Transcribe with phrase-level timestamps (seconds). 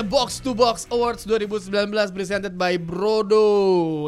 [0.00, 1.68] Saatnya Box to Box Awards 2019
[2.16, 3.44] presented by Brodo.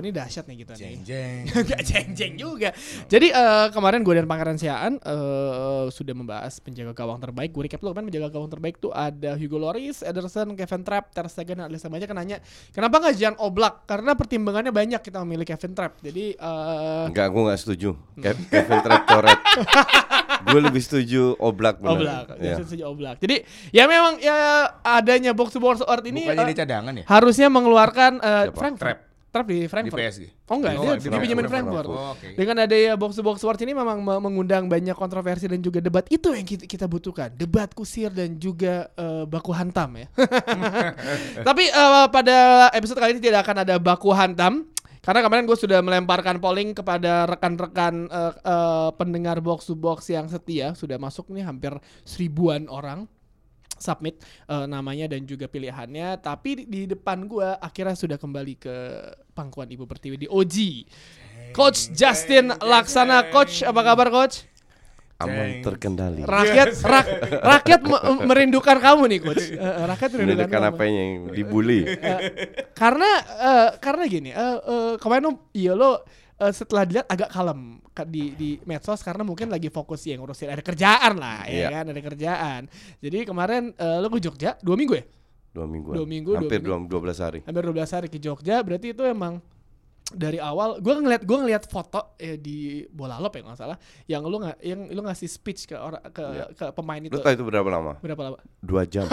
[0.00, 0.96] Ini dahsyat nih kita nih.
[1.04, 1.42] Jeng.
[1.68, 2.72] Gak jeng-jeng juga.
[3.12, 7.52] Jadi eh, kemarin gue dan Pangeran Siaan eh, sudah membahas penjaga gawang terbaik.
[7.52, 11.28] Gue recap dulu kan penjaga gawang terbaik tuh ada Hugo Lloris, Ederson, Kevin Trapp, Ter
[11.28, 12.40] Stegen, dan Alisson banyak kan nanya
[12.72, 13.84] kenapa nggak Jan Oblak?
[13.84, 16.00] Karena pertimbangannya banyak kita memilih Kevin Trapp.
[16.00, 17.92] Jadi eh, Enggak, gue gak setuju.
[18.16, 19.40] Kev- Kevin Trapp coret.
[20.48, 21.92] gue lebih setuju Oblak benar.
[21.92, 22.56] Oblak, Ya.
[22.56, 23.20] Setuju Oblak.
[23.20, 24.34] Jadi ya memang ya
[24.80, 27.04] adanya box to box award ini Bukannya dia cadangan ya?
[27.06, 28.56] harusnya mengeluarkan eh, Siapa?
[28.56, 28.88] Frankfurt.
[28.88, 29.00] Trap.
[29.32, 29.96] Trap di Di Frankfurt.
[29.98, 30.22] PSG.
[30.44, 31.88] Oh enggak, Oh, dia, di dia pinjamin Frankfurt.
[31.88, 31.88] Frankfurt.
[31.88, 32.28] Oh, oke.
[32.36, 35.80] Dengan ada ya box to box awards ini memang me- mengundang banyak kontroversi dan juga
[35.80, 37.32] debat itu yang kita, kita butuhkan.
[37.32, 40.06] Debat kusir dan juga eh, baku hantam ya.
[41.48, 42.36] Tapi eh, pada
[42.70, 44.68] episode kali ini tidak akan ada baku hantam.
[45.00, 50.28] Karena kemarin gue sudah melemparkan polling kepada rekan-rekan eh, eh, pendengar box to box yang
[50.28, 51.74] setia sudah masuk nih hampir
[52.04, 53.08] seribuan orang
[53.82, 54.16] submit
[54.46, 56.16] eh, namanya dan juga pilihannya.
[56.16, 58.74] Tapi di, di depan gua akhirnya sudah kembali ke
[59.34, 60.56] pangkuan Ibu Pertiwi di OG
[61.50, 63.26] Coach Justin Laksana.
[63.28, 64.46] Coach apa kabar Coach?
[65.18, 66.26] Aman terkendali.
[66.26, 69.44] rakyat rak- rakyat me- merindukan kamu nih Coach.
[69.50, 70.70] Eh, eh, rakyat merindukan kamu.
[70.74, 71.86] apa yang dibully.
[71.86, 72.18] Eh,
[72.74, 76.02] karena eh, karena gini eh, eh, kemarin lo iya lo
[76.50, 77.78] setelah dilihat agak kalem.
[77.78, 81.68] ka- di di medsos karena mungkin lagi fokus ya ngurusin ada kerjaan lah ya Iya.
[81.70, 82.60] kan ada kerjaan
[82.98, 85.04] jadi kemarin eh, lo ke Jogja dua minggu ya
[85.52, 85.92] Dua minggu.
[85.92, 86.88] Dua minggu, dua Hampir minggu.
[86.88, 87.40] dua, 12 hari.
[87.44, 89.36] hampir 12 hari ke Jogja berarti itu emang
[90.08, 94.24] dari awal gue ngeliat gue ngeliat foto eh, di bola lop ya nggak salah yang
[94.24, 96.44] lu nggak yang lu ngasih speech ke orang ke Iya.
[96.52, 97.92] ke pemain itu Lu tahu itu berapa lama?
[98.00, 99.04] berapa lama Dua jam.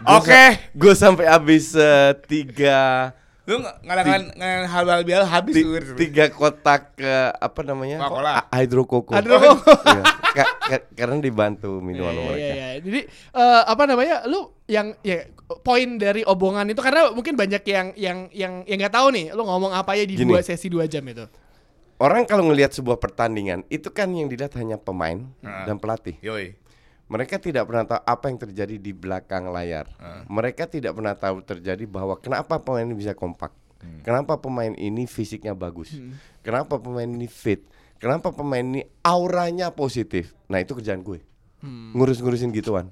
[0.00, 0.72] Oke.
[0.72, 3.12] Gue sampai habis eh, tiga
[3.42, 5.96] Lu ng- ngalangan ngalangan hal-hal biar habis ti- lu.
[5.96, 7.96] tiga kotak eh, apa namanya?
[8.00, 8.30] Coca-Cola.
[8.38, 9.10] A- Hydrokoko.
[9.10, 9.72] Hydrokoko.
[9.90, 10.04] Iya.
[10.30, 12.38] Ka- ka- karena dibantu minuman Iya, mereka.
[12.38, 12.68] iya, iya.
[12.78, 13.00] Jadi
[13.34, 14.16] eh, apa namanya?
[14.24, 15.26] Lu yang ya
[15.58, 19.42] poin dari obongan itu karena mungkin banyak yang yang yang yang nggak tahu nih, lu
[19.42, 20.30] ngomong apa ya di Gini.
[20.30, 21.26] dua sesi dua jam itu.
[21.96, 25.66] Orang kalau ngelihat sebuah pertandingan, itu kan yang dilihat hanya pemain Ah.
[25.66, 26.14] dan pelatih.
[26.20, 26.54] Yoi.
[27.10, 29.90] Mereka tidak pernah tahu apa yang terjadi di belakang layar.
[29.98, 30.22] Ah.
[30.30, 33.50] Mereka tidak pernah tahu terjadi bahwa kenapa pemain ini bisa kompak.
[33.82, 33.98] Hmm.
[34.06, 35.90] Kenapa pemain ini fisiknya bagus.
[36.46, 37.66] Kenapa pemain ini fit.
[37.98, 40.30] Kenapa pemain ini auranya positif.
[40.46, 41.18] Nah, itu kerjaan gue.
[41.66, 41.98] Hmm.
[41.98, 42.86] Ngurus-ngurusin gituan.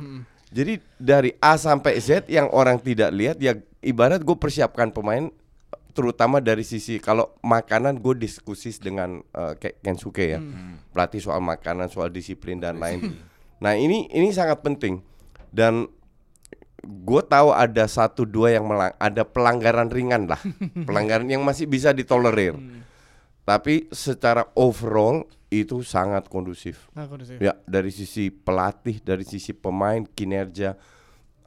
[0.51, 3.55] Jadi dari A sampai Z yang orang tidak lihat ya
[3.85, 5.31] ibarat gue persiapkan pemain
[5.95, 10.41] terutama dari sisi kalau makanan gue diskusi dengan kayak Kensuke ya.
[10.91, 13.15] Pelatih soal makanan, soal disiplin dan lain.
[13.59, 15.03] Nah, ini ini sangat penting.
[15.49, 15.89] Dan
[16.81, 20.39] gue tahu ada satu dua yang melang- ada pelanggaran ringan lah,
[20.89, 22.55] pelanggaran yang masih bisa ditolerir.
[23.43, 26.93] Tapi secara overall itu sangat kondusif.
[26.93, 27.41] Nah, kondusif.
[27.41, 30.77] Ya, dari sisi pelatih, dari sisi pemain, kinerja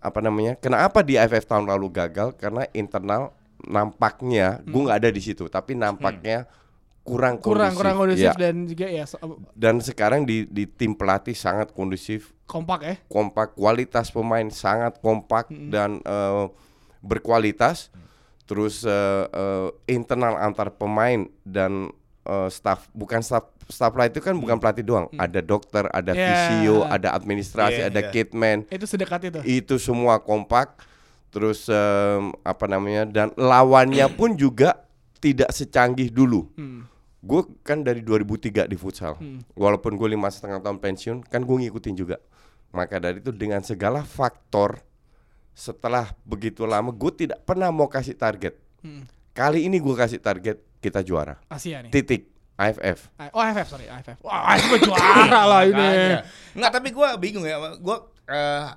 [0.01, 0.57] apa namanya?
[0.57, 2.33] Kenapa di AFF tahun lalu gagal?
[2.33, 3.29] Karena internal
[3.61, 6.49] nampaknya gue nggak ada di situ, tapi nampaknya
[7.01, 7.77] kurang kurang kondusif.
[7.77, 8.33] kurang kondusif Ya.
[8.37, 9.19] dan juga ya so-
[9.51, 12.95] Dan sekarang di di tim pelatih sangat kondusif, kompak ya.
[13.07, 16.45] kompak, kualitas pemain sangat kompak dan eh,
[17.01, 17.89] berkualitas.
[18.43, 18.91] Terus eh,
[19.25, 21.89] eh, internal antar pemain dan
[22.21, 26.27] eh, staff, bukan staff staff pelatih itu kan bukan pelatih doang, ada dokter, ada Ya.
[26.27, 28.11] visio, ada administrasi, Iya, ada iya.
[28.11, 28.67] kitman.
[28.67, 29.39] Itu sedekat itu.
[29.41, 30.75] Itu semua kompak.
[31.29, 33.07] Terus em, apa namanya?
[33.07, 34.83] Dan lawannya pun juga
[35.17, 36.51] tidak secanggih dulu.
[36.53, 36.90] Hmm.
[37.21, 39.17] Gue kan dari 2003 di futsal.
[39.53, 42.17] Walaupun gue lima setengah tahun pensiun, kan gue ngikutin juga.
[42.73, 44.81] Maka dari itu dengan segala faktor,
[45.53, 48.57] setelah begitu lama gue tidak pernah mau kasih target.
[48.81, 49.05] Hmm.
[49.37, 51.37] Kali ini gue kasih target kita juara.
[51.47, 51.93] Asia nih.
[51.93, 52.31] Titik.
[52.61, 52.99] AFF.
[53.33, 54.17] Oh AFF sorry AFF.
[54.25, 55.89] Wah AFF juara lah ini.
[56.53, 57.57] Nggak, tapi gua bingung ya.
[57.81, 58.69] Gua eh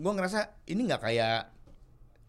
[0.00, 1.55] gua ngerasa ini nggak kayak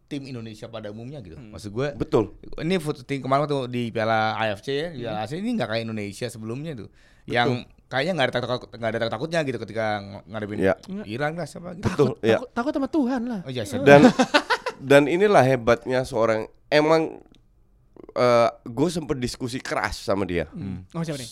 [0.07, 1.35] tim Indonesia pada umumnya gitu.
[1.35, 2.35] Maksud gue Betul.
[2.57, 5.83] ini foto tim kemarin tuh di Piala AFC ya, di Piala AFC ini nggak kayak
[5.83, 6.89] Indonesia sebelumnya tuh.
[7.27, 10.73] Yang kayaknya nggak ada takut nggak ada takutnya gitu ketika ng- ngadepin Ya.
[11.03, 11.83] Iran lah siapa gitu.
[11.85, 12.07] Betul.
[12.19, 12.39] Ya.
[12.39, 13.39] Takut, takut sama Tuhan lah.
[13.43, 14.01] Oh iya, saya- Dan
[14.89, 17.19] dan inilah hebatnya seorang emang
[18.63, 20.47] gue sempet diskusi keras sama dia.
[20.91, 21.29] Oh siapa nih?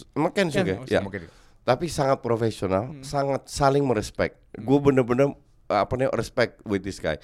[0.67, 1.01] Juga, oh, ya.
[1.01, 1.25] Mungkin.
[1.65, 4.37] Tapi sangat profesional, sangat saling merespek.
[4.53, 5.33] Gue bener-bener
[5.65, 7.17] uh, apa nih respect with this guy.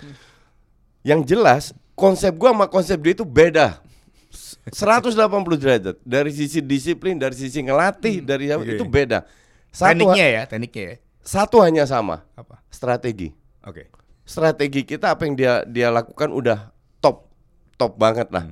[1.02, 1.64] Yang jelas
[1.98, 3.82] konsep gua sama konsep dia itu beda.
[4.72, 5.12] 180
[5.58, 8.78] derajat dari sisi disiplin, dari sisi ngelatih, dari Oke.
[8.78, 9.26] itu beda.
[9.74, 10.96] Satu Tekniknya ya, tekniknya ya.
[11.24, 12.62] satu hanya sama, Apa?
[12.70, 13.34] strategi.
[13.66, 13.90] Oke.
[14.24, 16.72] Strategi kita apa yang dia dia lakukan udah
[17.04, 17.28] top
[17.76, 18.48] top banget lah.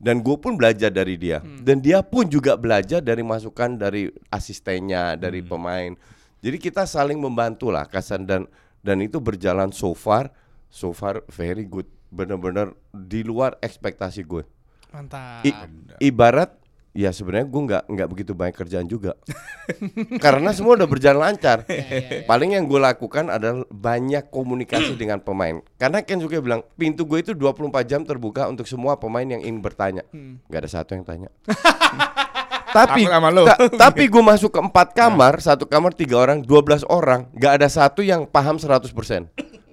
[0.00, 1.44] Dan gue pun belajar dari dia.
[1.44, 5.92] Dan dia pun juga belajar dari masukan dari asistennya, dari pemain.
[6.40, 8.48] Jadi kita saling membantu lah, Kasan dan
[8.80, 10.32] dan itu berjalan so far,
[10.70, 11.84] so far very good.
[12.08, 14.42] Bener-bener di luar ekspektasi gue.
[14.90, 15.42] Mantap.
[15.42, 15.54] I-
[16.02, 16.58] ibarat
[16.90, 19.14] ya sebenarnya gue nggak nggak begitu banyak kerjaan juga.
[20.24, 21.62] Karena semua udah berjalan lancar.
[22.26, 25.62] Paling yang gue lakukan adalah banyak komunikasi dengan pemain.
[25.78, 29.62] Karena Ken juga bilang pintu gue itu 24 jam terbuka untuk semua pemain yang ingin
[29.62, 30.02] bertanya.
[30.50, 31.30] Nggak ada satu yang tanya.
[32.70, 37.26] Tapi ta- tapi gue masuk ke empat kamar satu kamar tiga orang 12 orang.
[37.34, 38.90] Nggak ada satu yang paham 100%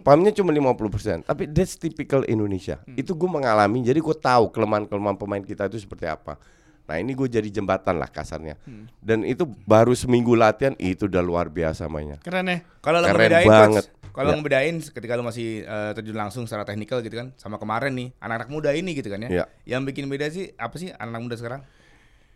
[0.08, 5.44] pahamnya cuma 50% tapi that's typical Indonesia itu gue mengalami jadi gue tahu kelemahan-kelemahan pemain
[5.44, 6.40] kita itu seperti apa
[6.84, 8.56] nah ini gue jadi jembatan lah kasarnya
[9.04, 12.64] dan itu baru seminggu latihan itu udah luar biasa mainnya Keren ya.
[12.80, 13.86] Kalau lo Keren ngebedain banget.
[14.16, 14.36] kalau Ya.
[14.40, 18.48] ngebedain ketika lo masih eh, terjun langsung secara teknikal gitu kan sama kemarin nih anak-anak
[18.48, 19.30] muda ini gitu kan ya.
[19.30, 19.46] Ya.
[19.68, 21.62] Yang bikin beda sih apa sih anak-anak muda sekarang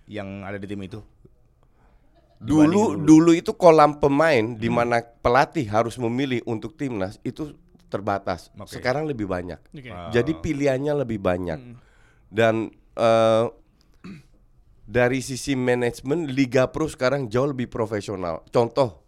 [0.06, 1.00] yang ada di tim itu?
[2.41, 3.31] Dulu dulu.
[3.31, 7.53] itu kolam pemain di mana pelatih harus memilih untuk timnas itu
[7.85, 8.49] terbatas.
[8.55, 8.73] Oke.
[8.73, 9.59] sekarang lebih banyak.
[9.69, 9.88] Oke.
[9.88, 10.09] Ah.
[10.09, 11.59] jadi pilihannya lebih banyak.
[12.27, 13.45] Dan eh,
[14.83, 18.43] dari sisi manajemen Liga Pro sekarang jauh lebih profesional.
[18.47, 18.99] Contoh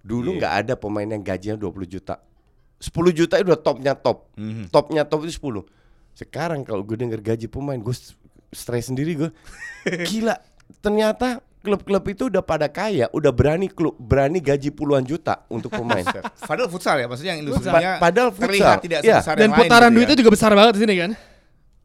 [0.00, 0.38] dulu Iya.
[0.38, 2.20] nggak ada pemain yang gajinya 20 juta.
[2.78, 4.30] 10 juta itu udah topnya top.
[4.34, 4.68] Mhm.
[4.68, 5.62] topnya top itu 10
[6.12, 8.18] sekarang kalau gue denger gaji pemain gue st-
[8.50, 9.30] stres sendiri gue.
[10.12, 10.36] Gila
[10.78, 16.02] ternyata klub-klub itu udah pada kaya udah berani klub berani gaji puluhan juta untuk pemain
[16.50, 19.60] Padahal futsal ya, maksudnya yang Pa- industrinya padahal futsal, terlihat tidak sebesar Dan yang lain
[19.62, 20.20] putaran gitu duitnya ya.
[20.20, 21.10] juga besar banget di sini kan.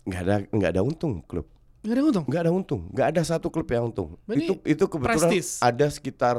[0.04, 1.46] nggak ada nggak ada untung klub
[1.80, 2.24] Gak ada untung.
[2.26, 5.48] nggak ada untung nggak ada satu klub yang untung Berarti itu itu kebetulan prestis.
[5.60, 6.36] ada sekitar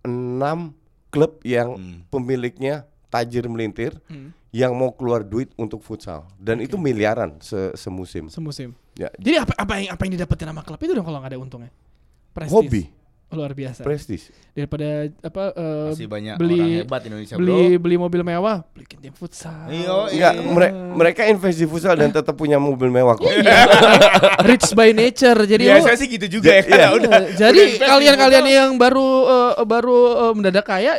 [0.00, 0.74] enam
[1.08, 2.02] klub yang Hmm.
[2.08, 4.34] pemiliknya tajir melintir Hmm.
[4.50, 8.74] yang mau keluar duit untuk futsal dan itu miliaran se semusim Semusim.
[8.92, 11.40] ya Jadi apa apa yang apa yang didapetin sama klub itu dong kalau nggak ada
[11.40, 11.70] untungnya?
[12.34, 12.52] Prestis.
[12.52, 12.82] hobi
[13.30, 13.82] Luar biasa.
[13.82, 14.86] prestis Daripada
[15.18, 17.82] apa eh, Masih banyak beli orang hebat Indonesia, beli Bro.
[17.82, 19.66] beli mobil mewah, beliin tim futsal.
[19.66, 20.46] Iya, Enggak, iya.
[20.46, 23.26] mere- mereka invest di futsal dan tetap punya mobil mewah kok.
[24.46, 25.34] Rich by nature.
[25.40, 26.62] Jadi Biasa lu- sih gitu juga ya.
[26.62, 26.86] Iya.
[26.96, 27.10] Udah.
[27.10, 30.92] Eh, jadi kalian-kalian yang baru eh, baru eh, mendadak kaya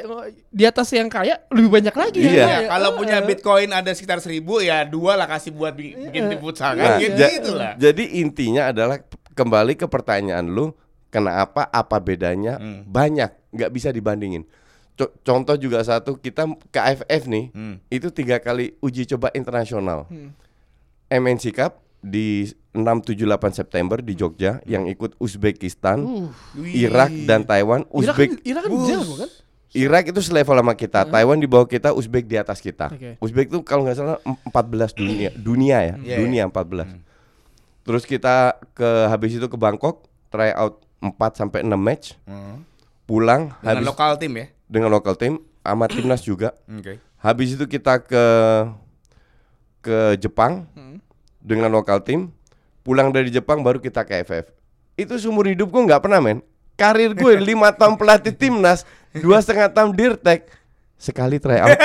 [0.45, 2.43] di atas yang kaya lebih banyak lagi Iya.
[2.43, 6.27] Ya, kalau Eh, punya Bitcoin ada sekitar seribu ya dua lah kasih buat bi- bikin
[6.27, 7.71] tim futsal Nah, kan gitu, ja- gitu lah.
[7.77, 8.99] Jadi intinya adalah
[9.31, 10.75] kembali ke pertanyaan lu,
[11.15, 12.59] kenapa apa bedanya?
[12.59, 12.83] Hmm.
[12.83, 14.43] Banyak, nggak bisa dibandingin.
[14.93, 17.75] Co- contoh juga satu, kita KFF nih, Hmm.
[17.87, 20.07] itu tiga kali uji coba internasional.
[20.07, 20.35] Hmm.
[21.07, 26.29] MNC Cup di 6-7-8 September di Jogja, yang ikut Uzbekistan, Uh.
[26.65, 27.87] Irak dan Taiwan.
[27.87, 28.85] Irak kan, Uzbek Irak kan Bus.
[28.85, 29.29] jago kan?
[29.73, 32.87] Irak itu selevel sama kita, Taiwan di bawah kita, Uzbek di atas kita.
[32.89, 33.19] Oke.
[33.19, 36.87] Uzbek itu kalau nggak salah em- 14 dunia, dunia ya, Iya, dunia 14.
[37.83, 42.63] Terus kita ke habis itu ke Bangkok, try out 4 sampai 6 match, Hmm.
[43.05, 44.45] pulang Dengan habis lokal tim ya.
[44.65, 46.53] dengan lokal tim sama timnas juga.
[46.65, 46.97] Oke.
[47.17, 48.25] Habis itu kita ke
[49.81, 50.97] ke Jepang Hmm.
[51.39, 52.33] dengan lokal tim,
[52.81, 54.45] pulang dari Jepang baru kita ke FF.
[54.95, 56.41] Itu seumur hidup gue nggak pernah men.
[56.73, 58.83] Karir gue lima tahun pelatih timnas,
[59.13, 60.49] dua setengah tahun dirtek,
[60.95, 61.71] sekali try out.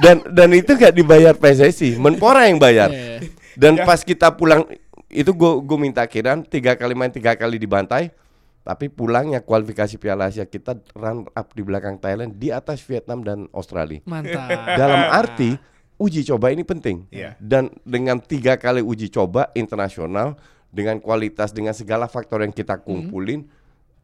[0.00, 2.88] dan dan itu nggak dibayar PSSI, Menpora yang bayar.
[2.88, 3.28] Iya.
[3.52, 4.64] Dan pas kita pulang
[5.10, 8.14] itu gue gue minta kiran tiga kali main tiga kali dibantai,
[8.62, 13.38] tapi pulangnya kualifikasi Piala Asia kita run up di belakang Thailand di atas Vietnam dan
[13.50, 13.98] Australia.
[14.06, 14.48] Mantap.
[14.74, 15.58] Dalam arti
[15.96, 17.10] uji coba ini penting.
[17.10, 17.34] Iya.
[17.36, 20.38] Dan dengan tiga kali uji coba internasional
[20.70, 23.42] dengan kualitas dengan segala faktor yang kita kumpulin,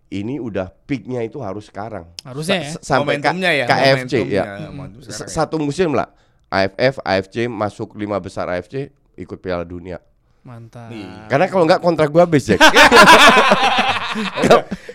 [0.08, 2.10] ini udah peaknya itu harus sekarang.
[2.20, 2.70] Harusnya ya.
[2.74, 4.42] S- sampai K- Momentumnya ya, KFC ya.
[4.42, 5.34] momentumnya, momentum S- sekarang ya.
[5.34, 6.10] Satu musim lah.
[6.46, 9.98] AFF, AFC masuk lima besar AFC ikut Piala Dunia.
[10.46, 10.94] Mantap.
[10.94, 11.26] Iya.
[11.26, 12.62] Karena kalau nggak kontrak gua habis Jack.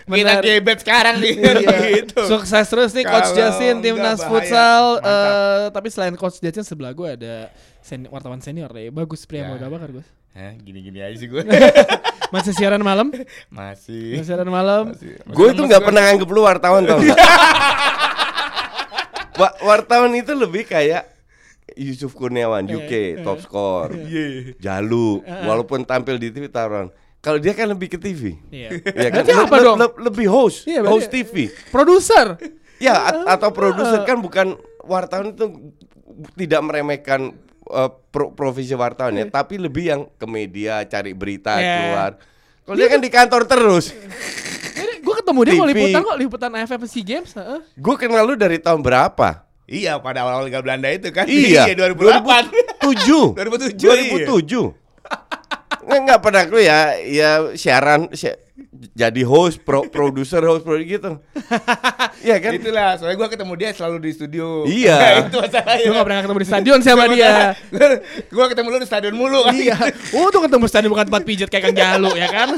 [0.02, 1.32] Kita gebet sekarang nih
[2.00, 2.26] gitu.
[2.26, 4.30] Sukses terus nih Coach Jasin timnas enggak bahaya.
[4.32, 4.84] futsal.
[4.98, 7.34] Eh, tapi selain Coach Jasin sebelah gue ada
[7.78, 8.88] seni- wartawan senior deh.
[8.88, 9.54] Bagus Pria Ya.
[9.62, 10.08] Bakar Gus.
[10.32, 11.44] Hah, gini-gini aja sih gue.
[12.34, 13.12] Masih siaran malam?
[13.46, 14.16] Masih.
[14.16, 14.90] Masih siaran malam.
[15.28, 17.18] Gue itu nggak pernah nganggep lu wartawan tau nggak?
[19.62, 21.08] Wartawan itu lebih kayak
[21.74, 24.54] Yusuf Kurniawan UK top score, Iya.
[24.58, 26.88] Jalu, walaupun tampil di TV taruhan.
[27.18, 28.34] Kalau dia kan lebih ke TV.
[28.48, 28.82] Iya.
[28.82, 29.22] Ya kan?
[29.22, 29.76] Berarti apa Le- dong?
[29.78, 31.34] le- lebih host, Iya, berarti- host TV.
[31.68, 32.26] Produser.
[32.82, 32.98] Ya,
[33.28, 35.70] atau produser kan bukan wartawan itu
[36.34, 37.30] tidak meremehkan
[37.64, 41.70] eh, pro- profesi wartawan ya, tapi lebih yang ke media cari berita Iya.
[41.78, 42.10] keluar.
[42.62, 43.94] Kalau dia kan di kantor terus.
[44.98, 45.68] Gue ketemu dia TV.
[45.68, 47.30] liputan kok liputan AFF SEA Games.
[47.32, 47.60] heeh.
[47.72, 49.46] Gue kenal lu dari tahun berapa?
[49.72, 51.24] Iya, pada awal-awal Liga Belanda itu kan.
[51.24, 52.52] Iya, 2008.
[52.84, 53.32] 2007.
[53.32, 54.76] 2007, 2007.
[55.82, 58.36] Nggak, nggak pernah lu ya, ya siaran si-
[58.90, 61.18] jadi host, pro, produser, host, pro gitu.
[62.22, 62.54] Iya kan?
[62.54, 64.62] Itulah, soalnya gua ketemu dia selalu di studio.
[64.62, 64.98] Iya.
[65.26, 65.86] itu masalahnya.
[65.90, 67.34] Lu gak pernah ketemu di stadion sama dia.
[68.34, 69.54] gua ketemu lu di stadion mulu kan.
[69.58, 69.76] Iya.
[70.14, 72.48] Oh, tuh ketemu stadion bukan tempat pijat kayak Kang Jalu ya kan.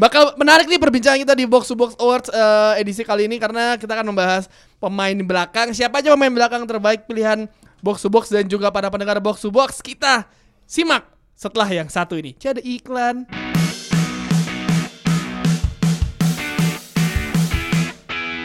[0.00, 3.76] Bakal menarik nih perbincangan kita di Box to Box Awards eh, edisi kali ini karena
[3.76, 4.48] kita akan membahas
[4.80, 5.76] pemain di belakang.
[5.76, 7.44] Siapa aja pemain belakang terbaik pilihan
[7.84, 10.24] Box to Box dan juga para pendengar Box to Box kita
[10.64, 11.04] simak
[11.36, 12.32] setelah yang satu ini.
[12.36, 13.39] Jadi iklan.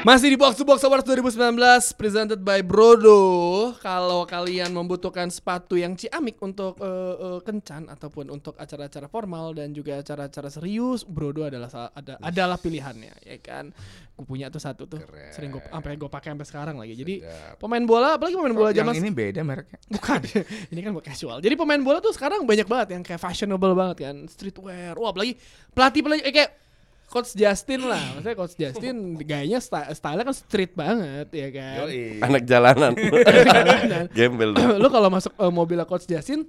[0.05, 1.57] Masih di Box to Box Awards 2019
[1.97, 3.74] presented by Brodo.
[3.81, 9.74] Kalau kalian membutuhkan sepatu yang ciamik untuk eh, eh, kencan ataupun untuk acara-acara formal dan
[9.74, 13.74] juga acara-acara serius, Brodo adalah ada adalah pilihannya, ya kan.
[14.13, 15.01] Gue punya tuh satu tuh.
[15.33, 16.93] Sering gue sampai gue pakai sampai sekarang lagi.
[16.93, 17.25] Jadi
[17.57, 19.81] pemain bola, apalagi pemain bola zaman ini beda mereknya.
[19.89, 20.21] Bukan,
[20.77, 21.41] ini kan buat casual.
[21.41, 24.93] Jadi pemain bola tuh sekarang banyak banget yang kayak fashionable banget kan, streetwear.
[25.01, 25.33] Wah, apalagi
[25.74, 26.64] pelatih pelatih eh, kayak
[27.05, 31.75] Coach Justin lah, maksudnya Coach Justin gayanya sty- style-nya kan street banget ya kan.
[31.85, 32.19] Yoi.
[32.19, 32.91] Anak jalanan.
[33.47, 34.05] Jalanan.
[34.12, 34.51] Gembel.
[34.81, 36.43] Lu kalau masuk eh, mobilnya Coach Justin,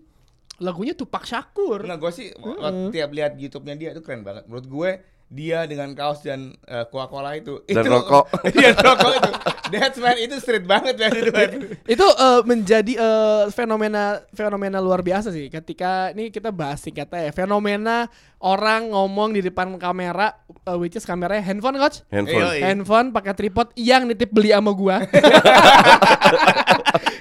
[0.58, 1.84] lagunya Tupac Shakur.
[1.84, 4.48] Nah, gue sih waktu tiap lihat YouTube-nya dia itu keren banget.
[4.48, 4.90] Menurut gue
[5.26, 8.25] dia dengan kaos dan eh, Coca-Cola itu Dan itu, rokok.
[8.54, 9.30] Iya, rokok itu.
[9.66, 11.30] That's man itu street banget man itu.
[11.35, 11.50] man.
[11.99, 17.33] itu eh, menjadi eh, fenomena fenomena luar biasa sih ketika ini kita bahas singkatnya ya
[17.35, 18.06] fenomena
[18.38, 22.47] orang ngomong di depan kamera eh, which is kameranya handphone coach Handphone.
[22.47, 22.62] Yoi.
[22.62, 25.02] handphone pakai tripod yang nitip beli sama gua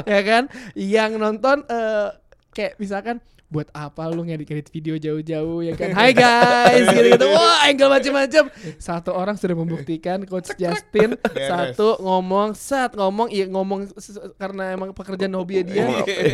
[0.06, 0.44] ya kan
[0.78, 2.14] yang nonton eh,
[2.54, 5.94] kayak misalkan buat apa lu ngedit-ngedit video jauh-jauh ya kan?
[5.94, 6.82] Hai guys!
[6.88, 7.26] Gitu-gitu.
[7.36, 8.44] Wah angle macam-macam
[8.76, 11.14] satu orang sudah membuktikan coach Justin
[11.50, 13.86] satu ngomong saat ngomong iya ngomong
[14.36, 15.86] karena emang pekerjaan hobi dia.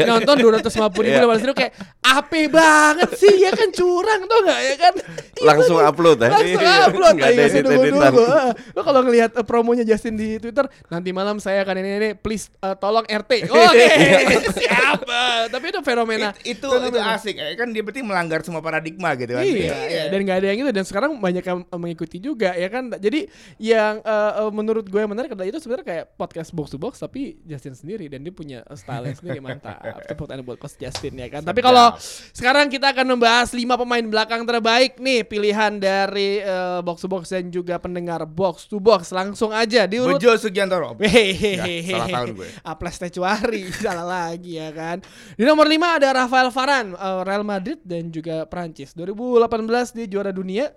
[0.04, 1.28] Nonton 250 ribu Iya.
[1.28, 3.70] ribu kayak ape banget sih ya kan?
[3.70, 4.60] Curang tuh nggak?
[4.64, 4.94] Ya kan?
[5.42, 6.30] Langsung upload ya.
[6.32, 6.76] langsung Iya.
[6.88, 7.16] upload.
[7.20, 11.62] Ayo sih nunggu-nunggu Ah, lo kalau ngelihat eh, promonya Justin di Twitter nanti malam saya
[11.62, 13.88] akan ini ini please eh, tolong RT oke.
[14.64, 15.52] Siapa?
[15.52, 16.70] Tapi itu fenomena It- itu.
[17.04, 19.44] Asik eh, kan dia berarti melanggar semua paradigma gitu kan.
[19.44, 22.94] Iya, iya, dan nggak ada yang itu dan sekarang banyak yang mengikuti juga ya kan.
[22.96, 23.28] Jadi
[23.60, 27.38] yang eh, menurut gue yang menarik adalah itu sebenarnya kayak podcast box to box tapi
[27.44, 29.82] Justin sendiri dan dia punya style yang sendiri mantap.
[30.08, 31.42] Tepuk tangan buat Coach Justin ya kan.
[31.44, 31.94] Tapi kalau
[32.32, 37.24] sekarang kita akan membahas lima pemain belakang terbaik nih pilihan dari eh, box to box
[37.32, 40.96] dan juga pendengar box to box langsung aja diurut Bejo Sugiantoro.
[41.02, 41.52] Hehehe.
[41.58, 41.66] Ya,
[41.98, 42.48] salah tahun gue.
[42.64, 44.98] Aples Tecuari salah lagi ya kan.
[45.36, 48.94] Di nomor 5 ada Rafael Varane eh, Real Madrid dan juga Prancis.
[48.94, 50.72] 2018 dia juara dunia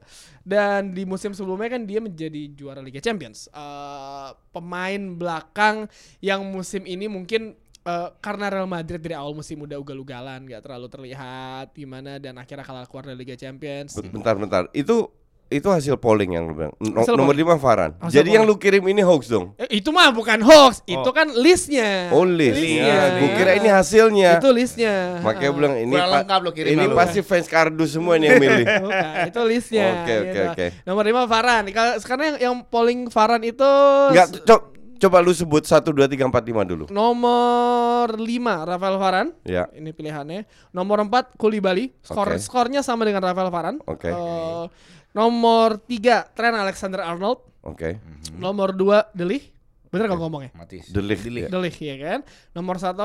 [0.45, 3.51] dan di musim sebelumnya kan dia menjadi juara Liga Champions.
[3.51, 5.91] Eh, pemain belakang
[6.23, 10.87] yang musim ini mungkin eh, karena Real Madrid dari awal musim udah ugal-ugalan, nggak terlalu
[10.91, 13.97] terlihat gimana dan akhirnya kalah keluar dari Liga Champions.
[13.99, 14.71] Bentar, bentar.
[14.71, 16.75] Itu itu hasil polling yang lu bilang.
[16.77, 17.47] No- Hasil nomor polling.
[17.49, 17.91] 5 Farhan.
[17.97, 18.57] Hasil Jadi yang polling.
[18.57, 19.53] lu kirim ini hoax dong.
[19.57, 22.11] Eh, itu mah bukan hoax, itu kan listnya.
[22.11, 23.19] Oh listnya.
[23.19, 24.37] Gue kira ini hasilnya.
[24.37, 25.21] Itu listnya.
[25.21, 25.55] Makanya Ah.
[25.55, 26.95] bilang ini pa- lengkap lu kirim ini lu.
[26.95, 28.65] pasti fans kardus semua nih yang milih.
[28.83, 29.87] Bukan, itu listnya.
[29.97, 30.41] Oke, oke, gitu.
[30.51, 30.67] oke.
[30.83, 31.63] Nomor 5 Varan.
[31.69, 33.71] Kalau sekarang yang, yang polling Varan itu
[34.11, 36.85] Enggak, co- coba lu sebut 1 2 3 4 5 dulu.
[36.89, 38.25] nomor 5
[38.65, 39.27] Rafael Varan.
[39.43, 39.69] Ya.
[39.71, 40.45] Ini pilihannya.
[40.71, 41.93] Nomor 4 Koulibaly.
[42.01, 42.39] Skor Oke.
[42.39, 43.77] skornya sama dengan Rafael Varan.
[43.85, 44.09] Oke.
[44.09, 44.65] Eh,
[45.15, 47.41] nomor 3 Trent Alexander Arnold.
[47.63, 48.03] Oke.
[48.37, 49.55] Nomor 2 Delich.
[49.89, 50.51] Bener gak ngomongnya?
[50.59, 50.91] Matis.
[50.91, 51.23] Delik.
[51.23, 51.43] Delik.
[51.47, 52.21] Ya, Delich ya kan.
[52.51, 52.99] Nomor 1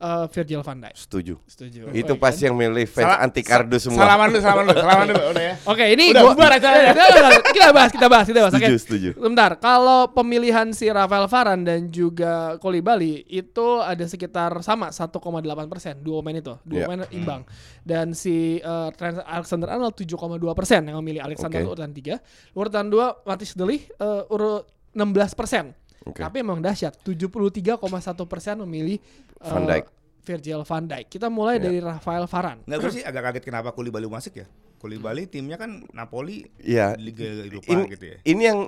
[0.00, 0.94] eh, Virgil van Dijk.
[0.96, 1.34] setuju.
[1.44, 1.92] Setuju.
[1.92, 4.00] Itu Oh, ya pasti yang milih fans anti kardus semua.
[4.00, 5.54] Salaman dulu, salaman dulu, salaman dulu udah ya.
[5.62, 6.90] Oke, ini Udah gua- bubar acaranya.
[6.90, 8.52] Udah, udah, kita bahas, kita bahas, kita bahas.
[8.56, 9.10] Setuju, setuju.
[9.14, 15.20] Sebentar, kalau pemilihan si Rafael Varane dan juga Koulibaly itu ada sekitar sama 1,8
[15.68, 16.86] persen dua pemain itu, dua Iya.
[16.88, 17.42] pemain imbang.
[17.80, 18.56] Dan si
[18.96, 20.16] Trent Alexander Arnold 7,2
[20.52, 22.14] persen yang memilih Alexander itu urutan 3
[22.52, 25.76] Urutan 2 Matis Delik eh, urut 16 persen.
[26.02, 26.20] Oke.
[26.20, 27.76] Tapi emang dahsyat, 73,1
[28.24, 29.84] persen memilih eh, Van Dijk.
[30.20, 31.06] Virgil van Dijk.
[31.08, 31.64] Kita mulai Iya.
[31.64, 32.60] dari Rafael Varane.
[32.64, 34.46] Nggak gue sih agak kaget kenapa Koulibaly masuk ya.
[34.76, 36.92] Koulibaly timnya kan Napoli Iya.
[36.94, 38.16] di Liga Eropa gitu ya.
[38.22, 38.58] ini yang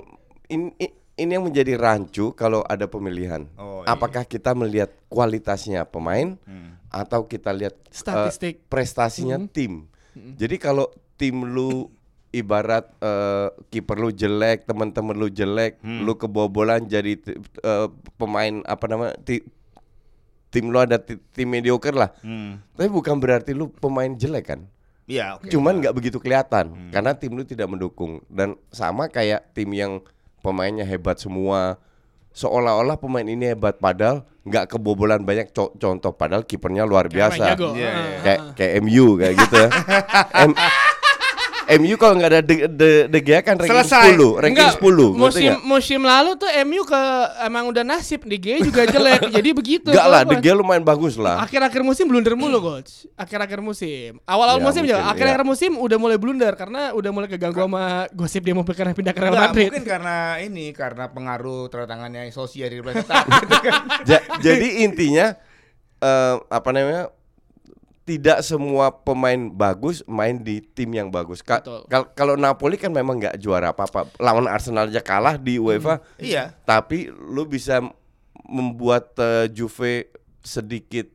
[0.47, 0.69] ini,
[1.15, 3.49] ini yang menjadi rancu kalau ada pemilihan.
[3.55, 3.93] Oh, iya.
[3.93, 6.77] Apakah kita melihat kualitasnya pemain Hmm.
[6.89, 8.65] atau kita lihat eh, Statistik.
[8.67, 9.49] prestasinya Hmm.
[9.49, 9.73] tim.
[10.13, 11.89] Jadi kalau tim lu
[12.33, 16.03] ibarat eh, kiper lu jelek, teman-teman lu jelek, Hmm.
[16.03, 17.15] lu kebobolan jadi
[17.61, 17.87] eh,
[18.17, 19.45] pemain apa namanya ti-
[20.49, 22.11] tim lu ada ti- tim mediocre lah.
[22.21, 22.61] Hmm.
[22.73, 24.61] Tapi bukan berarti lu pemain jelek kan.
[25.03, 25.49] Iya, oke.
[25.49, 30.01] Cuman nggak begitu kelihatan karena tim lu tidak mendukung dan sama kayak tim yang
[30.41, 31.77] pemainnya hebat semua.
[32.33, 37.37] Seolah-olah pemain ini hebat padahal nggak kebobolan banyak Co- contoh padahal kipernya luar Kayak biasa.
[37.37, 37.69] main jago.
[37.75, 38.19] Iya, iya.
[38.19, 39.69] kayak kayak MU kayak gitu ya.
[40.47, 40.57] M-
[41.73, 44.15] MU kalau nggak ada De, De, De Gea kan ranking Selesai.
[44.15, 44.83] 10, ranking Enggak, 10.
[44.83, 47.03] ngerti musim musim lalu tuh MU ke
[47.41, 49.31] emang udah nasib di G juga jelek.
[49.31, 49.89] jadi begitu.
[49.89, 51.41] Enggak lah, De Gea lumayan bagus lah.
[51.41, 53.07] Akhir-akhir musim blunder mulu coach.
[53.15, 54.19] Akhir-akhir musim.
[54.25, 54.97] Awal-awal Ya, musim juga.
[54.99, 55.49] mungkin, Akhir-akhir ya.
[55.49, 59.21] musim udah mulai blunder karena udah mulai keganggu sama gosip dia mau pindah pindah ke
[59.21, 59.69] Real Madrid.
[59.69, 62.79] mungkin karena ini karena pengaruh tanda tangannya sosial di
[64.45, 65.37] jadi intinya
[65.99, 67.09] eh, apa namanya?
[68.03, 71.39] Tidak semua pemain bagus main di tim yang bagus.
[71.39, 71.63] Ka-
[72.11, 74.11] Kalau Napoli kan memang nggak juara apa-apa.
[74.19, 76.03] Lawan Arsenal aja kalah di UEFA.
[76.17, 76.51] Iya.
[76.63, 77.79] Tapi lu bisa
[78.45, 81.07] membuat eh, Juve sedikit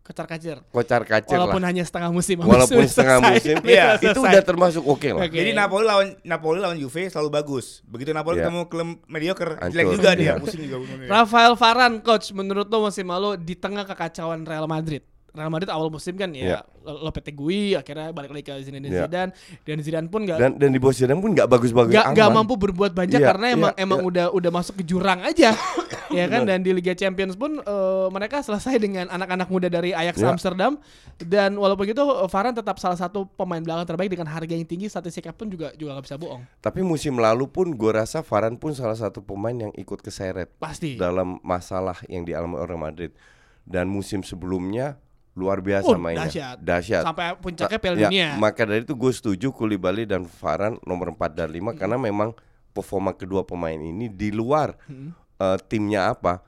[0.00, 0.62] Kecar-kacir.
[0.70, 1.66] kocar-kacir Walaupun lah.
[1.66, 2.38] hanya setengah musim.
[2.38, 3.32] Walaupun setengah selesai.
[3.34, 4.30] musim, Sudah Iya, itu selesai.
[4.30, 5.22] udah termasuk oke lah.
[5.26, 5.34] Oke.
[5.34, 7.82] Jadi Napoli lawan Napoli lawan Juve selalu bagus.
[7.82, 8.46] Begitu Napoli Iya.
[8.46, 9.66] ketemu klub mediocre, Hancur.
[9.68, 10.34] jelek juga dia, Iya.
[10.38, 10.76] pusing juga.
[11.10, 15.02] Rafael Varane coach menurut lo musim lalu di tengah kekacauan Real Madrid.
[15.36, 16.58] Real Madrid awal musim kan ya Iya.
[16.86, 19.04] Lopetegui akhirnya balik lagi ke Zinedine Iya.
[19.04, 19.30] Zidane
[19.62, 22.38] dan Zidane pun nggak Dan dan di bawah Zidane pun nggak bagus-bagus nggak nggak amat.
[22.38, 24.08] mampu berbuat banyak Iya, karena emang iya, emang iya.
[24.08, 25.50] udah udah masuk ke jurang aja
[26.16, 30.16] ya kan dan di Liga Champions pun eh, mereka selesai dengan anak-anak muda dari Ajax
[30.16, 30.32] Iya.
[30.32, 30.72] Amsterdam
[31.18, 35.32] dan walaupun gitu Varane tetap salah satu pemain belakang terbaik dengan harga yang tinggi statistiknya
[35.32, 38.94] pun juga juga nggak bisa bohong Tapi musim lalu pun gue rasa Varane pun salah
[38.94, 43.10] satu pemain yang ikut keseret pasti dalam masalah yang dialami orang Madrid.
[43.62, 44.94] Dan musim sebelumnya
[45.36, 46.24] luar biasa Oh, mainnya.
[46.24, 46.56] dahsyat.
[46.58, 47.02] Dahsyat.
[47.04, 51.36] sampai puncaknya Piala Ya, Dunia Maka dari itu gue setuju Koulibaly dan Varane nomor 4
[51.36, 52.32] dan 5 karena memang
[52.72, 54.72] performa kedua pemain ini di luar
[55.36, 56.40] eh, timnya apa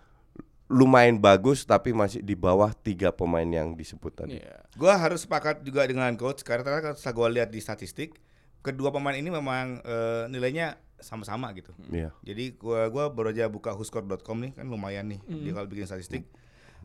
[0.66, 4.36] lumayan bagus tapi masih di bawah tiga pemain yang disebut tadi.
[4.36, 4.68] Iya.
[4.72, 8.20] Gua harus sepakat juga dengan coach karena karena setelah gua lihat di statistik,
[8.60, 11.72] kedua pemain ini memang eh, nilainya sama-sama gitu.
[11.88, 12.12] Iya.
[12.20, 16.28] Jadi gua gua baru aja buka whoscore.com nih kan lumayan nih dia kalau bikin statistik.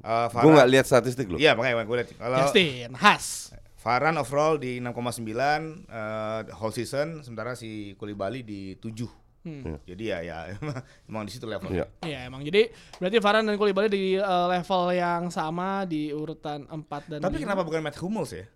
[0.01, 1.37] Eh Gue nggak lihat statistik loh.
[1.37, 3.53] Iya makanya gue lihat kalau Justin Has
[3.83, 9.03] Varane overall di 6,9 eh, whole season sementara si Koulibaly di 7.
[9.43, 9.75] Hmm.
[9.83, 10.37] Jadi ya ya
[11.11, 11.83] emang di situ levelnya.
[11.99, 12.07] Iya.
[12.07, 17.11] Iya emang jadi berarti Varane dan Koulibaly di eh, level yang sama di urutan 4
[17.11, 17.43] dan Tapi lima.
[17.51, 18.47] kenapa bukan Matt Hummels ya?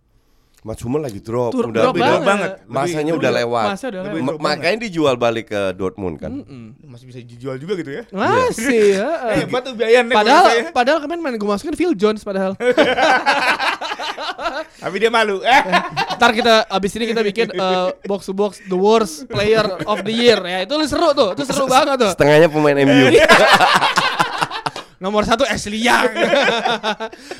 [0.59, 2.25] Mas Hummel lagi drop, Tur- udah drop banget.
[2.25, 2.51] banget.
[2.67, 3.67] masanya Lebih- udah lewat.
[3.71, 4.19] Masa udah lewat.
[4.19, 6.31] Ma- makanya dijual balik ke Dortmund kan.
[6.33, 6.75] Mm-mm.
[6.83, 8.03] Masih bisa dijual juga gitu ya?
[8.09, 9.09] Masih ya.
[9.31, 12.57] Eh, hebat tuh biayanya Padahal padahal kemarin main gue masukin Phil Jones padahal.
[14.77, 15.39] Tapi dia malu.
[15.39, 15.61] Eh.
[16.17, 20.11] Ntar kita abis ini kita bikin eh, box to box the worst player of the
[20.11, 22.11] year ya itu seru tuh, itu seru banget tuh.
[22.11, 23.07] Setengahnya pemain MU.
[24.97, 26.09] Nomor satu Ashley Young.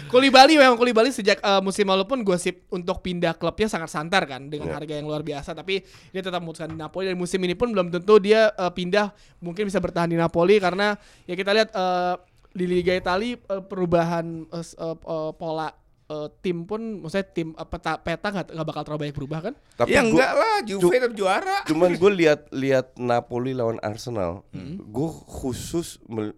[0.08, 4.46] Koulibaly memang Koulibaly sejak eh, musim lalu pun gosip untuk pindah klubnya sangat santar kan
[4.46, 4.76] dengan Ya.
[4.76, 7.89] harga yang luar biasa tapi dia tetap memutuskan di Napoli dan musim ini pun belum
[7.89, 10.93] tentu dia eh, pindah mungkin bisa bertahan di Napoli karena
[11.24, 12.13] ya kita lihat eh,
[12.52, 14.98] di Liga Italia eh, perubahan eh, eh,
[15.34, 15.70] pola
[16.06, 19.54] eh, tim pun maksudnya tim eh, peta peta nggak nggak bakal terlalu banyak berubah kan?
[19.76, 21.58] Tapi ya gua- enggak lah, Juve tetap juara.
[21.63, 24.78] Cuman gue lihat lihat Napoli lawan Arsenal, Hmm.
[24.80, 26.36] gue khusus mel-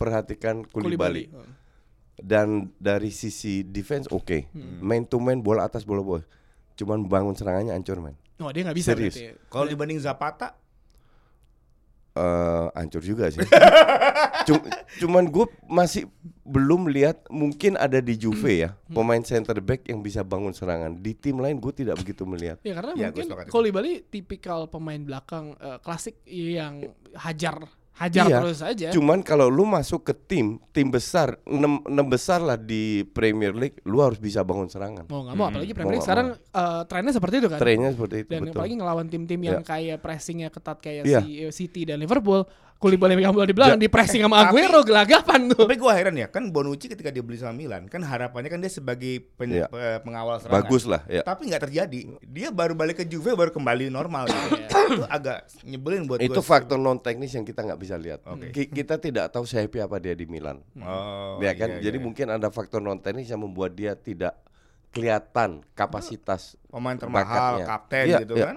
[0.00, 1.28] perhatikan Koulibaly.
[1.28, 1.58] Koulibaly.
[2.16, 4.80] Dan dari sisi defense oke, Hmm.
[4.80, 6.24] main to main bola atas bola bawah.
[6.74, 8.16] Cuman bangun serangannya hancur men.
[8.36, 9.12] Oh dia nggak bisa Serius.
[9.14, 9.36] berarti.
[9.46, 10.56] Kalau dibanding Zapata,
[12.10, 13.40] eh hancur juga sih.
[14.42, 14.64] Cum-
[14.98, 16.08] cuman gue masih
[16.42, 18.96] belum lihat mungkin ada di Juve ya Hmm.
[18.96, 20.92] pemain center back yang bisa bangun serangan.
[20.94, 22.58] Di tim lain gue tidak begitu melihat.
[22.60, 23.48] Ya karena Iya, mungkin.
[23.48, 26.84] Koulibaly tipikal pemain belakang eh, klasik yang
[27.14, 27.64] hajar
[28.00, 28.88] hajar Iya, terus aja.
[28.90, 33.76] Cuman kalau lu masuk ke tim tim besar enam, enam besar lah di Premier League,
[33.84, 35.04] lu harus bisa bangun serangan.
[35.04, 37.58] Mau nggak mau Hmm, apalagi mau Premier League nggak sekarang eh, trennya seperti itu kan.
[37.58, 38.52] Trennya seperti itu dan betul.
[38.54, 39.66] apalagi ngelawan tim-tim yang Ya.
[39.66, 41.20] kayak pressingnya ketat kayak Iya.
[41.20, 42.48] si City dan Liverpool,
[42.80, 45.68] Koulibaly megang bola di belakang Ja- di pressing sama Tapi- Aguero gelagapan tuh.
[45.68, 48.72] tapi gua heran ya, kan Bonucci ketika dia beli sama Milan, kan harapannya kan dia
[48.72, 49.68] sebagai pen- Iya.
[49.68, 50.56] pe- pengawal serangan.
[50.58, 51.20] Bagus lah ya.
[51.20, 51.98] Tapi nggak terjadi.
[52.22, 54.56] Dia baru balik ke Juve baru kembali normal gitu.
[54.90, 56.48] itu agak nyebelin buat Itu gua.
[56.50, 58.24] faktor non teknis yang kita nggak bisa lihat.
[58.48, 60.64] Ki- Kita tidak tahu sehappy apa dia di Milan.
[60.74, 61.76] Oh, ya kan?
[61.76, 62.02] iya, Jadi iya.
[62.02, 64.40] mungkin ada faktor non teknis yang membuat dia tidak
[64.90, 67.66] kelihatan kapasitas pemain termahal, bakatnya.
[67.68, 68.46] kapten Iya, gitu iya.
[68.46, 68.56] kan.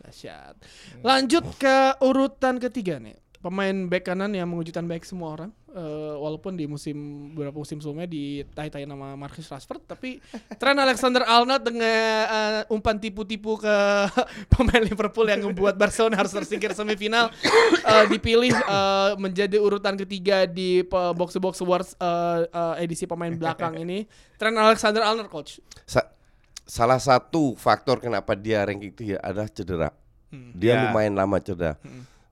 [0.00, 0.54] Dahsyat.
[1.02, 3.18] Lanjut ke urutan ketiga nih.
[3.38, 5.50] Pemain back kanan yang mengejutkan baik semua orang.
[5.68, 6.96] Eh, walaupun di musim
[7.36, 10.16] beberapa musim sebelumnya di tai nama Marcus Rashford, tapi
[10.60, 11.84] Trent Alexander-Arnold dengan
[12.24, 13.76] eh, umpan tipu-tipu ke
[14.56, 17.28] pemain Liverpool yang membuat Barcelona harus tersingkir semifinal
[17.84, 23.30] eh, dipilih eh, menjadi urutan ketiga di box to box awards eh, eh, edisi pemain
[23.30, 24.08] belakang ini.
[24.34, 25.60] Trent Alexander-Arnold coach.
[25.84, 26.08] Sa-
[26.64, 29.88] salah satu faktor kenapa dia ranking tiga adalah cedera.
[30.52, 30.80] Dia Ya.
[30.88, 31.76] lumayan lama cedera.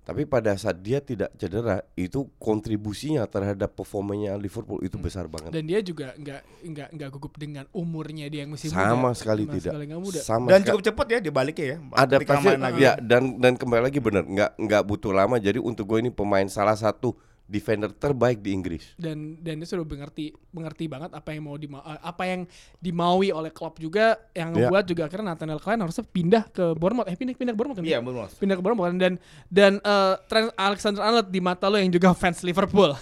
[0.06, 5.50] Tapi pada saat dia tidak cedera, itu kontribusinya terhadap performanya Liverpool itu besar banget.
[5.50, 8.86] Dan dia juga nggak nggak nggak gugup dengan umurnya dia yang masih muda.
[8.86, 9.72] Sama sekali Sama tidak.
[9.74, 10.20] sekali nggak muda.
[10.22, 11.74] Sama Dan sekali- cukup cepat ya dia balik ya.
[11.90, 12.78] ada ketika pasti main lagi.
[12.78, 16.46] ya dan dan kembali lagi benar nggak nggak butuh lama jadi untuk gue ini pemain
[16.46, 21.46] salah satu defender terbaik di Inggris dan dan dia sudah mengerti mengerti banget apa yang
[21.46, 22.40] mau dima, eh, apa yang
[22.76, 24.66] dimaui oleh Klopp juga yang Ya.
[24.66, 27.86] membuat juga akhirnya Nathaniel Klein harusnya pindah ke Bournemouth eh pindah pindah ke Bournemouth kan?
[27.86, 28.26] Iya, benar.
[28.32, 28.96] pindah ke Bournemouth kan?
[28.96, 29.12] dan
[29.46, 32.90] dan eh, Trent Alexander-Arnold di mata lo yang juga fans Liverpool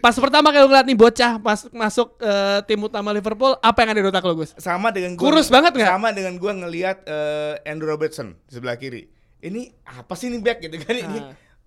[0.00, 3.90] pas pertama kali lo ngeliat nih bocah pas masuk eh, tim utama Liverpool apa yang
[3.92, 5.90] ada di otak lo Gus Sama dengan gua Kurus banget nggak?
[5.90, 9.04] Sama dengan gua ngelihat eh, Andrew Robertson di sebelah kiri.
[9.40, 11.18] Ini apa sih ini back gitu kan ini?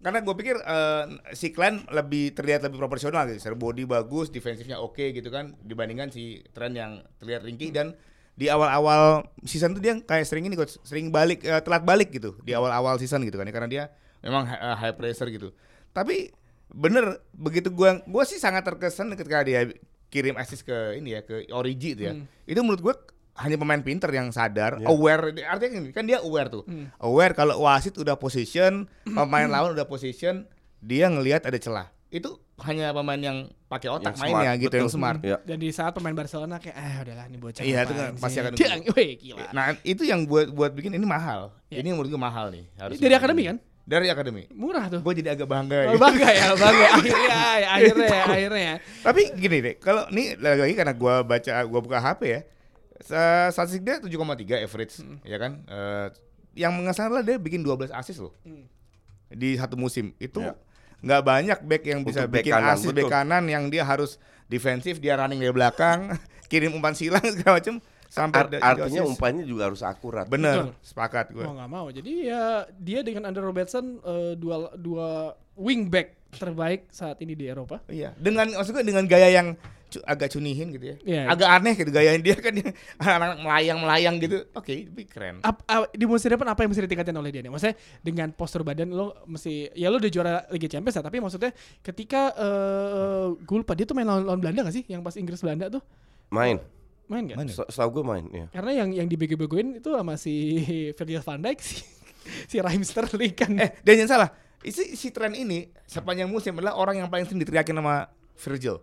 [0.04, 3.40] Karena gue pikir eh, si Klein lebih terlihat lebih proporsional gitu.
[3.40, 7.96] Secara body bagus, defensifnya oke gitu kan dibandingkan si Trent yang terlihat ringkih dan
[8.36, 12.36] di awal-awal season tuh dia kayak sering ini coach, sering balik eh, telat balik gitu
[12.44, 13.84] di awal-awal season gitu kan ya, karena dia
[14.20, 15.56] memang eh, high pressure gitu.
[15.96, 16.36] Tapi
[16.74, 19.70] bener begitu gua gua sih sangat terkesan ketika dia
[20.12, 22.14] kirim assist ke ini ya ke Origi itu ya.
[22.18, 22.28] Hmm.
[22.44, 22.96] Itu menurut gua
[23.36, 24.88] hanya pemain pinter yang sadar, Ya.
[24.88, 25.34] aware.
[25.44, 26.64] Artinya gini, kan dia aware tuh.
[26.64, 26.94] Hmm.
[26.96, 30.46] Aware kalau wasit udah position, pemain lawan udah position,
[30.78, 31.88] dia ngelihat ada celah.
[32.08, 34.96] Itu hanya pemain yang pakai otak Yang mainnya smart, gitu, yang betul.
[34.96, 35.20] smart.
[35.20, 35.38] Ya.
[35.42, 38.40] dan di saat pemain Barcelona kayak ah udahlah ini bocah Iya, itu kan pasti sih?"
[38.40, 41.50] akan Dia- wih, gila Nah, itu yang buat buat bikin ini mahal.
[41.68, 41.82] Ya.
[41.82, 42.70] Ini menurut gua mahal nih.
[42.78, 44.46] Harus dari akademi kan Dari akademi.
[44.54, 45.76] murah tuh Gue jadi agak bangga.
[45.84, 46.00] Oh, ya.
[46.00, 48.76] bangga ya bangga akhirnya ya, akhirnya ya, akhirnya ya.
[49.02, 52.42] Tapi gini deh, kalau ini lagi-lagi karena gua baca gua buka HP ya.
[53.04, 54.10] Sa- Statistik dia 7,3
[54.58, 55.62] average, ya kan?
[55.64, 56.08] Eh,
[56.56, 58.34] yang mengesankan adalah dia bikin 12 assist loh.
[58.42, 58.66] Hmm.
[59.28, 60.14] Di satu musim.
[60.18, 60.54] Itu Ya.
[61.00, 62.98] nggak banyak back yang bisa Untuk back bikin kanan, assist betul.
[63.00, 66.14] back kanan yang dia harus defensif, dia running dari belakang,
[66.48, 69.12] kirim umpan silang segala macam sampai Ar- artinya assist.
[69.12, 70.74] umpannya juga harus akurat Bener, Betul.
[70.80, 71.42] sepakat gue.
[71.42, 71.88] Mau nggak mau.
[71.90, 75.10] Jadi ya dia dengan Andrew Robertson eh, dua dua
[75.56, 77.82] wingback terbaik saat ini di Eropa.
[77.86, 79.58] Iya, dengan maksud gue dengan gaya yang
[80.02, 80.96] agak cunihin gitu ya.
[81.06, 81.22] Iya.
[81.30, 84.38] Agak aneh gitu gaya dia kan yang anak-anak melayang-melayang gitu.
[84.52, 85.46] Oke, tapi keren.
[85.46, 87.52] Ap- ap- di musim depan apa yang mesti ditingkatin oleh dia nih?
[87.52, 91.52] Maksudnya dengan postur badan lo mesti ya lo udah juara Liga Champions ya, tapi maksudnya
[91.80, 94.84] ketika eh gue lupa dia tuh main lawan, lawan Belanda gak sih?
[94.88, 95.84] Yang pas Inggris Belanda tuh
[96.30, 96.58] main
[97.06, 97.38] main gak?
[97.38, 97.48] Main.
[97.52, 100.64] Se- setahu gue main ya Karena yang yang dibego-begoin itu sama si
[100.98, 101.84] Virgil van Dijk si
[102.48, 103.52] si Raheem Sterling kan.
[103.60, 104.30] Eh, dan jangan salah.
[104.64, 108.08] Si, si tren ini sepanjang musim adalah orang yang paling sering diteriakin sama
[108.40, 108.80] Virgil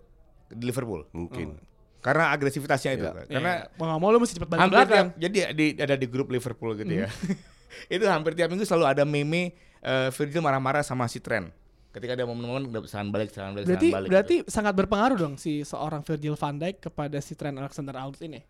[0.50, 1.06] di Liverpool.
[1.10, 1.56] mungkin
[2.00, 3.04] Karena agresivitasnya itu.
[3.04, 3.24] Iya.
[3.28, 4.88] Karena Ya, mau nggak mau lo mesti cepat balik belakang.
[4.88, 7.08] tiap, jadi di, ada di grup Liverpool gitu ya.
[7.94, 11.52] itu hampir tiap minggu selalu ada meme eh, Virgil marah-marah sama si Trent.
[11.90, 14.08] Ketika ada momen-momen udah serangan balik, serangan balik, Berarti serangan balik.
[14.08, 18.40] berarti sangat berpengaruh dong si seorang Virgil van Dijk kepada si Trent Alexander-Arnold ini.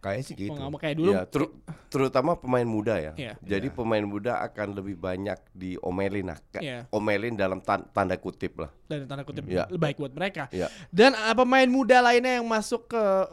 [0.00, 0.56] Kayaknya sih gitu.
[0.56, 1.10] Mau kayak dulu.
[1.12, 1.52] ya teru-
[1.86, 3.34] terutama pemain muda ya Iya.
[3.38, 6.88] jadi pemain muda akan lebih banyak diomelin nah Ka- Iya.
[6.88, 9.68] omelin dalam tan- tanda kutip lah dan tanda kutip Ya.
[9.68, 10.48] baik buat mereka.
[10.50, 13.28] ya Dan uh, pemain muda lainnya yang masuk ke uh,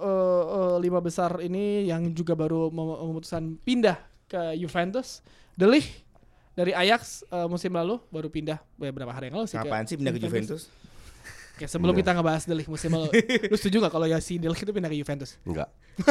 [0.45, 3.95] uh, lima besar ini yang juga baru mem- memutuskan pindah
[4.27, 6.03] ke Juventus, De Ligt
[6.51, 9.55] dari Ajax uh, musim lalu baru pindah beberapa hari yang lalu sih.
[9.55, 10.67] ke Ngapain sih pindah ke Juventus?
[11.57, 11.99] Oke, sebelum Iya.
[11.99, 13.09] kita ngebahas De Ligt musim lalu,
[13.49, 15.41] lu setuju nggak kalau ya si De Ligt itu pindah ke Juventus?
[15.41, 15.73] enggak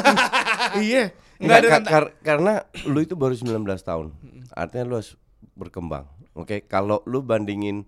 [0.82, 1.14] iya.
[1.37, 2.52] Enggak Enggak, ada kar- karena
[2.85, 4.11] lu itu baru 19 tahun.
[4.50, 5.14] Artinya lu harus
[5.52, 6.09] berkembang.
[6.32, 7.87] Oke, kalau lu bandingin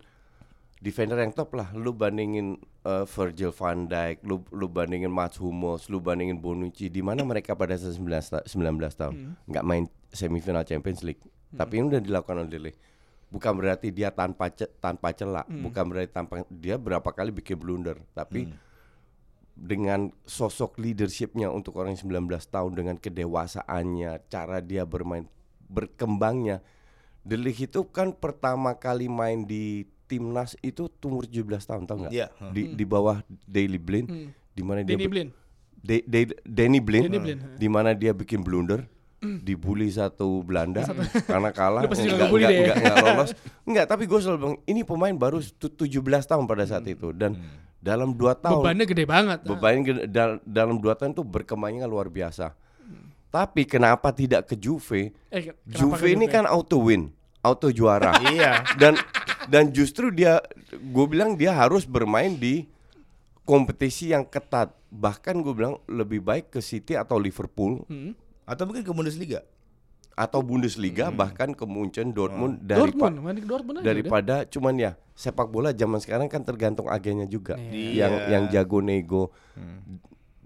[0.79, 5.89] defender yang top lah, lu bandingin uh, Virgil van Dijk, lu lu bandingin Mats Hummels,
[5.89, 8.55] lu bandingin Bonucci, di mana mereka pada saat 19, ta- 19
[8.95, 11.21] tahun nggak main semifinal Champions League.
[11.51, 12.73] Tapi ini udah dilakukan oleh Lille.
[13.29, 18.01] Bukan berarti dia tanpa ce- tanpa celak, bukan berarti tanpa dia berapa kali bikin blunder,
[18.11, 18.49] tapi
[19.53, 25.27] dengan sosok leadershipnya untuk orang yang 19 tahun dengan kedewasaannya, cara dia bermain,
[25.69, 26.63] berkembangnya.
[27.21, 32.13] De Ligt itu kan pertama kali main di timnas itu umur 17 tahun, tahu nggak?
[32.15, 32.27] Iya.
[32.49, 34.31] Di di bawah Daily Blind, Hmm.
[34.51, 35.31] di mana dia Danny ber- Blind.
[35.79, 38.89] De- De- Danny Blind, Danny Blind, di mana dia bikin blunder,
[39.19, 40.87] dibully satu Belanda
[41.21, 42.65] karena kalah, Lu pasti juga nggak ngebully nggak- deh.
[42.65, 43.31] nggak- nggak lolos.
[43.69, 47.35] Enggak, tapi gue selalu bilang ini pemain baru tu- 17 tahun pada saat itu dan
[47.79, 49.39] dalam dua tahun Bebannya gede banget.
[49.43, 52.55] bebannya gede- dal- dalam dua tahun itu berkembangnya luar biasa.
[53.29, 55.13] Tapi kenapa tidak ke Juve?
[55.29, 58.17] Eh, kenapa Juve ke ini kan auto win, auto juara.
[58.29, 58.65] Iya.
[58.75, 58.97] dan
[59.47, 62.65] dan justru dia gue bilang dia harus bermain di
[63.43, 64.73] kompetisi yang ketat.
[64.89, 68.17] Bahkan gue bilang lebih baik ke City atau Liverpool Hmm.
[68.49, 69.45] Atau mungkin ke Bundesliga.
[70.17, 73.87] atau Bundesliga bahkan ke Munchen Dortmund Dortmund, daripada main di Dortmund aja udah.
[73.87, 78.03] daripada cuman ya sepak bola zaman sekarang kan tergantung agennya juga Iya.
[78.03, 79.31] yang yang jago nego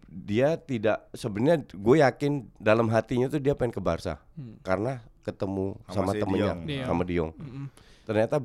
[0.04, 4.20] dia tidak sebenarnya gue yakin dalam hatinya tuh dia pengen ke Barca
[4.60, 6.52] karena ketemu Sama sama, si temennya.
[6.58, 6.84] Diong.
[6.84, 7.66] sama Diong Mm-mm.
[8.04, 8.36] ternyata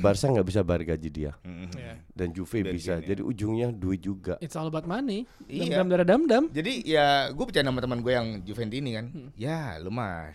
[0.00, 1.68] Barca nggak bisa bayar gaji dia Mm.
[1.70, 1.94] Iya.
[2.10, 3.06] dan Juve Belgian bisa ya.
[3.06, 5.24] jadi ujungnya duit juga It's all about money.
[5.44, 5.78] Iya.
[5.78, 6.44] Dam dam dam dam.
[6.48, 9.06] Jadi ya gue percaya sama teman gue yang Juventini kan.
[9.06, 9.28] Hmm.
[9.34, 10.34] Ya lu mas.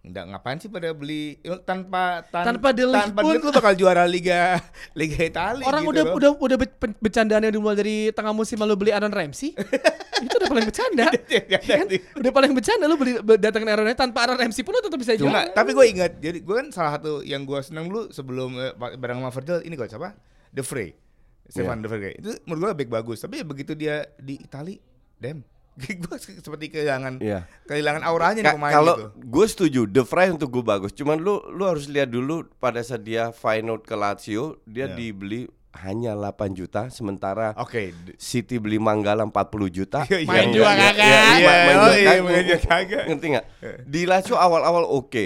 [0.00, 3.30] Nggak ngapain sih pada beli eh, tanpa tan- Tanpa delik tanpa pun.
[3.30, 4.56] delik lu bakal juara liga
[4.96, 6.16] Liga Italia Orang gitu udah loh.
[6.16, 9.52] udah udah be- pe- bercandaan yang dimulai dari tengah musim lalu beli Aaron Ramsey.
[10.24, 11.06] itu paling bercanda.
[11.30, 11.86] Ya kan?
[12.16, 15.14] Udah paling bercanda lu beli be- datangin Aaron tanpa Aaron Ramsey pun lu tetap bisa
[15.14, 15.48] juara.
[15.48, 19.18] tapi gue ingat jadi gue kan salah satu yang gue senang dulu sebelum eh, bareng
[19.18, 20.12] sama Virgil ini gue siapa?
[20.50, 20.98] The Frey.
[21.46, 22.14] Stefan De Vrij.
[22.16, 24.78] Itu menurut gue back bagus, tapi begitu dia di Itali,
[25.16, 25.42] dem.
[25.80, 27.46] gue seperti kehilangan Iya.
[27.64, 29.06] kehilangan auranya nih Ka- pemain kalau gitu.
[29.24, 33.00] gue setuju The Vrij untuk gue bagus cuman lu lu harus lihat dulu pada saat
[33.00, 34.92] dia Feyenoord ke Lazio dia Ya.
[34.92, 39.30] dibeli hanya 8 juta sementara Oke, d- City beli Manggala 40
[39.70, 40.02] juta.
[40.04, 40.26] Iya, iya.
[40.26, 41.06] Main juga ya- kagak.
[41.06, 42.24] ya, Iya, ma- main juga iya, kagak.
[42.26, 43.04] main juga kagak.
[43.06, 43.46] Ngerti nggak?
[43.84, 45.24] Di Lazio awal-awal oke.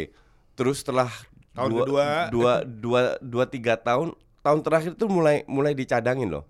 [0.55, 1.09] Terus setelah
[1.51, 2.05] Tahun dua, kedua.
[2.29, 6.45] dua, dua, dua, tiga tahun, tahun terakhir tuh mulai mulai dicadangin loh.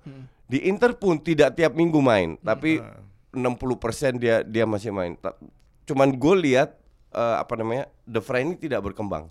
[0.44, 2.82] Di Inter pun tidak tiap minggu main, tapi
[3.32, 3.42] 60%
[4.16, 5.14] dia dia masih main.
[5.84, 6.74] Cuman gue lihat
[7.10, 9.30] eh, apa namanya, The Vrij ini tidak berkembang.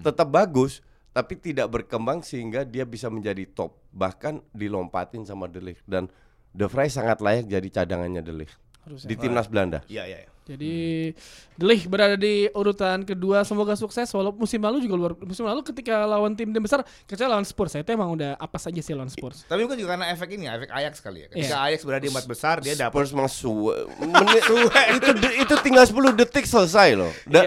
[0.00, 0.78] Tetap bagus,
[1.12, 3.76] tapi tidak berkembang sehingga dia bisa menjadi top.
[3.90, 6.08] Bahkan dilompatin sama De Ligt dan
[6.50, 9.08] De Vrij sangat layak jadi cadangannya De Ligt Harusnya.
[9.08, 9.80] di timnas Belanda.
[9.86, 10.18] Iya, iya.
[10.18, 10.30] iya.
[10.42, 11.14] Jadi
[11.54, 16.02] Delik berada di urutan kedua semoga sukses walaupun musim lalu juga luar musim lalu ketika
[16.02, 19.06] lawan tim tim besar kecuali lawan Spurs saya itu emang udah apa saja sih lawan
[19.06, 19.46] Spurs.
[19.46, 21.26] Tapi mungkin juga karena efek ini, ya, efek Ajax kali ya.
[21.30, 21.66] Ketika Iya.
[21.70, 23.70] Ajax berada di empat besar, dia dapat Spurs masuk
[24.98, 27.12] itu itu tinggal 10 detik selesai loh.
[27.22, 27.46] Da-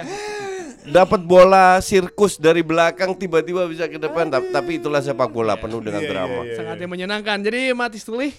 [0.86, 5.82] Dapat bola sirkus dari belakang tiba-tiba bisa ke depan tapi, tapi itulah sepak bola penuh
[5.82, 6.42] dengan Iya, drama.
[6.46, 7.38] iya, Sangat yang menyenangkan.
[7.42, 8.34] Jadi Matis Delik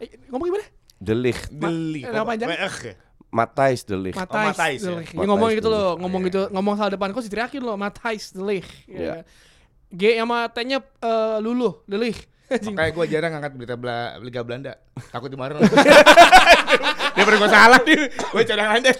[0.00, 0.66] eh, ngomong gimana?
[0.96, 2.00] Delik, Deli.
[2.00, 2.48] eh, nama panjang?
[2.48, 2.96] Eh,
[3.30, 4.14] Matthijs Delik.
[4.16, 4.88] Matais, Matthijs ya?
[4.90, 5.06] Delik.
[5.06, 5.76] Ya, Matthijs ngomong gitu Delik.
[5.76, 8.66] loh, ngomong gitu, ngomong salah depan kok diteriakin loh, Matais Delik.
[8.84, 9.00] Iya.
[9.00, 9.14] Ya.
[9.90, 12.16] G sama T-nya eh, Lulu Delik.
[12.50, 14.72] Makanya gue jarang angkat berita Bela- Liga Belanda.
[15.08, 15.62] Takut dimarahin.
[17.10, 18.10] dia pernah gue salah dia.
[18.10, 18.92] Gue cadangan aja.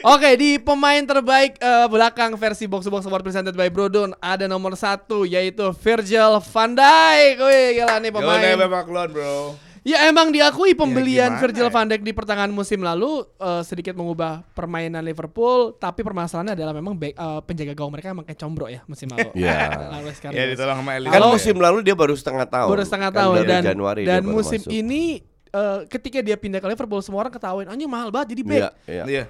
[0.00, 4.46] Oke di pemain terbaik eh, belakang versi box to box award presented by Brodon ada
[4.46, 7.36] nomor satu yaitu Virgil van Dijk.
[7.38, 8.58] Wih gila nih Pemain.
[8.84, 9.67] Klon bro.
[9.88, 11.72] Ya emang diakui pembelian gimana Virgil ya?
[11.72, 16.92] van Dijk di pertengahan musim lalu eh, sedikit mengubah permainan Liverpool, tapi permasalahannya adalah memang
[16.92, 19.32] back, eh, penjaga gawang mereka emang kayak combro ya musim lalu.
[19.32, 19.56] Iya.
[20.28, 20.92] Ya ditolong sama.
[21.00, 22.68] Kan Kalau- musim lalu dia baru setengah tahun.
[22.68, 24.72] baru setengah Kan tahun dan Januari dan musim masuk.
[24.72, 28.60] ini eh, ketika dia pindah ke Liverpool semua orang ketawain anjing mahal banget jadi back.
[28.60, 29.04] Iya, iya.
[29.08, 29.24] Iya.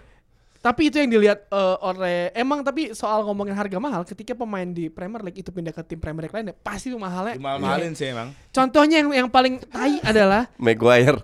[0.58, 4.90] Tapi itu yang dilihat eh, oleh emang tapi soal ngomongin harga mahal ketika pemain di
[4.90, 7.38] Premier League itu pindah ke tim Premier League lainnya pasti itu mahalnya.
[7.38, 8.34] Mahal-mahalin sih emang.
[8.50, 11.22] Contohnya yang yang paling tai adalah Maguire.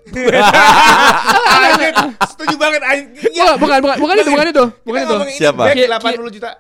[2.25, 3.33] Setuju banget anjing.
[3.59, 5.17] bukan bukan bukan itu bukan itu bukan itu.
[5.35, 5.63] Siapa?
[5.67, 6.51] back Ki- 80 juta.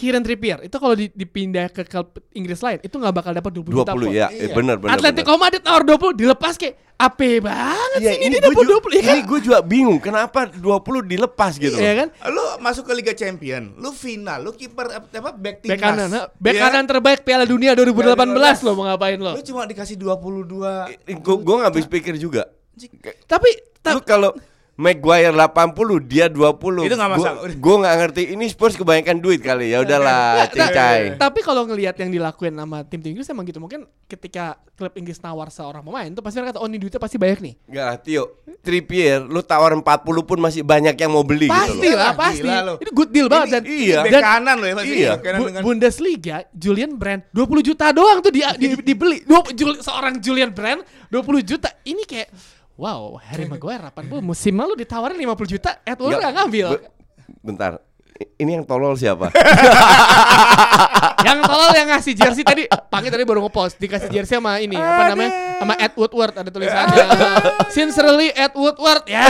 [0.00, 3.68] Kieran Trippier itu kalau di- dipindah ke klub Inggris lain itu nggak bakal dapat 20,
[3.70, 4.08] juta 20 pun.
[4.10, 4.96] ya, eh, benar benar.
[4.96, 9.02] Atletico Madrid nawar 20 dilepas kayak ape banget Iya, sih ini, ini dapat 20 ya
[9.02, 9.12] kan?
[9.12, 10.64] Ini gue juga bingung kenapa 20
[11.02, 11.80] dilepas gitu loh.
[11.80, 12.08] Iya kan?
[12.26, 15.70] Lu masuk ke Liga Champion, lu final, lu kiper apa back timnas.
[15.70, 16.62] Back kanan, back Iya?
[16.62, 18.16] kanan terbaik Piala Dunia 2018
[18.62, 19.32] lo mau ngapain lo?
[19.32, 20.88] Lu cuma dikasih 22.
[21.14, 22.48] Gue gue nggak habis pikir juga.
[23.26, 24.32] Tapi ta- Lu kalau
[24.80, 27.52] Maguire 80 dia 20 Itu nggak masalah.
[27.52, 31.14] Gue nggak ngerti ini Spurs kebanyakan duit kali ya udahlah cincai.
[31.14, 35.48] Tapi kalau ngelihat yang dilakuin sama tim-tim Inggris emang gitu mungkin ketika klub Inggris nawar
[35.48, 37.54] seorang pemain tuh pasti mereka kata oh ini duitnya pasti banyak nih.
[37.66, 38.24] Enggak lah Tio
[38.60, 39.84] Trippier lu tawar 40
[40.24, 41.94] pun masih banyak yang mau beli gitu Pasti loh.
[41.94, 42.48] lah, Gila pasti.
[42.62, 42.74] lo.
[42.78, 43.98] Itu good deal banget dan iya.
[44.02, 45.12] Dan kanan lo ya Iya.
[45.36, 49.20] Bu- dengan Bundesliga Julian Brand 20 juta doang tuh di, di- dibeli.
[49.22, 51.68] Dua- Jul- seorang Julian Brand 20 juta.
[51.82, 52.28] Ini kayak
[52.80, 56.66] wow, Harry Maguire 80 musim lalu ditawarin 50 juta, Edward Nggak, nggak ngambil.
[56.72, 56.88] be-
[57.40, 57.72] Bentar
[58.36, 59.32] Ini yang tolol siapa?
[61.26, 65.12] yang tolol yang ngasih jersey tadi, Pangi tadi baru ngepost dikasih jersey sama ini apa
[65.12, 65.30] namanya?
[65.56, 67.04] sama Ed Woodward ada tulisannya.
[67.68, 69.04] Sincerely Ed Woodward.
[69.04, 69.24] Ya,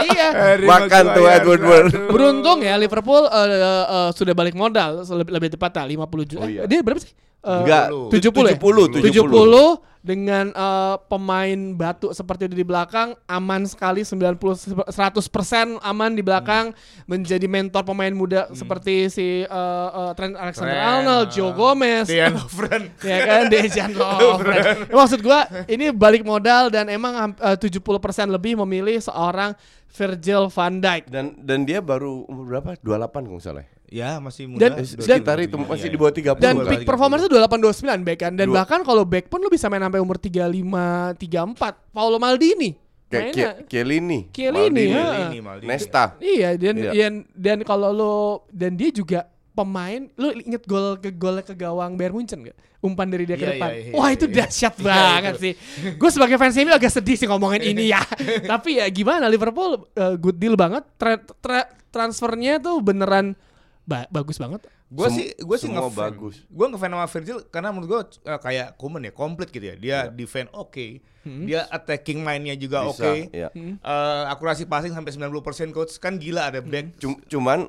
[0.00, 0.28] dia.
[0.30, 1.84] Harry Makan tuh Maguire, Edward Wood.
[1.90, 2.10] aduh.
[2.10, 3.46] Beruntung ya Liverpool eh,
[3.84, 6.42] eh, sudah balik modal lebih, lebih tepatnya 50 juta.
[6.42, 6.62] Oh iya.
[6.66, 7.10] Dia berapa sih?
[7.14, 8.56] Eh, Enggak 70 ya?
[8.58, 16.10] 70 70 dengan eh, pemain batu seperti itu di belakang aman sekali 90 100% aman
[16.12, 16.76] di belakang
[17.08, 21.56] menjadi mentor pemain muda seperti si eh, eh, Trent Alexander Trent, Arnold, Joe.
[21.56, 22.82] Gomez, Dejan Lovren.
[23.08, 24.92] ya kan Dejan Lovren.
[24.92, 27.80] Maksud gua ini balik modal dan emang eh, 70%
[28.28, 29.56] lebih memilih seorang
[29.94, 31.08] Virgil van Dijk.
[31.08, 32.76] Dan dan dia baru umur berapa?
[32.84, 33.64] 28 kalau salah.
[33.94, 34.58] Ya, masih muda.
[34.66, 35.94] Dan- dan- sekitar itu masih iya.
[35.94, 38.80] di bawah 30 Dan peak kali performance itu 28 29 back kan dan Dua- bahkan
[38.82, 41.94] kalau back pun lu bisa main sampai umur 35 34.
[41.94, 42.74] Paulo Maldini.
[43.04, 43.46] Kayak mainnya.
[43.54, 45.42] Kie- Chiellini, Chiellini, Maldini, ya.
[45.44, 45.68] Maldini.
[45.68, 46.04] Nesta.
[46.18, 46.90] Iya dan Iya.
[46.90, 48.14] dan, dan kalau lu
[48.50, 49.20] dan dia juga
[49.52, 52.58] pemain lu inget gol ke gol ke gawang Bayern Munchen gak?
[52.80, 53.70] Umpan dari dia ke Iya, depan.
[53.70, 54.34] iya, iya, Wah, itu iya.
[54.42, 55.52] dahsyat Iya, banget sih.
[55.94, 58.02] Gue sebagai fans MU agak sedih sih ngomongin ini ya.
[58.42, 60.82] Tapi ya gimana Liverpool uh, good deal banget.
[60.98, 63.38] Tra- tra- transfernya tuh beneran
[63.84, 64.64] ba- bagus banget.
[64.88, 66.12] Gue sih gue sih ngefan.
[66.12, 66.44] bagus.
[66.46, 68.00] Gue ngefan sama Virgil karena menurut gue
[68.38, 69.74] kayak Kuman ya, komplit gitu ya.
[69.74, 71.00] Dia defend oke,
[71.44, 73.28] dia attacking mainnya juga oke.
[73.30, 73.48] ya.
[73.54, 75.34] Eh, akurasi passing sampai 90%
[75.70, 76.96] coach kan gila ada back.
[76.96, 77.68] Cum- cuman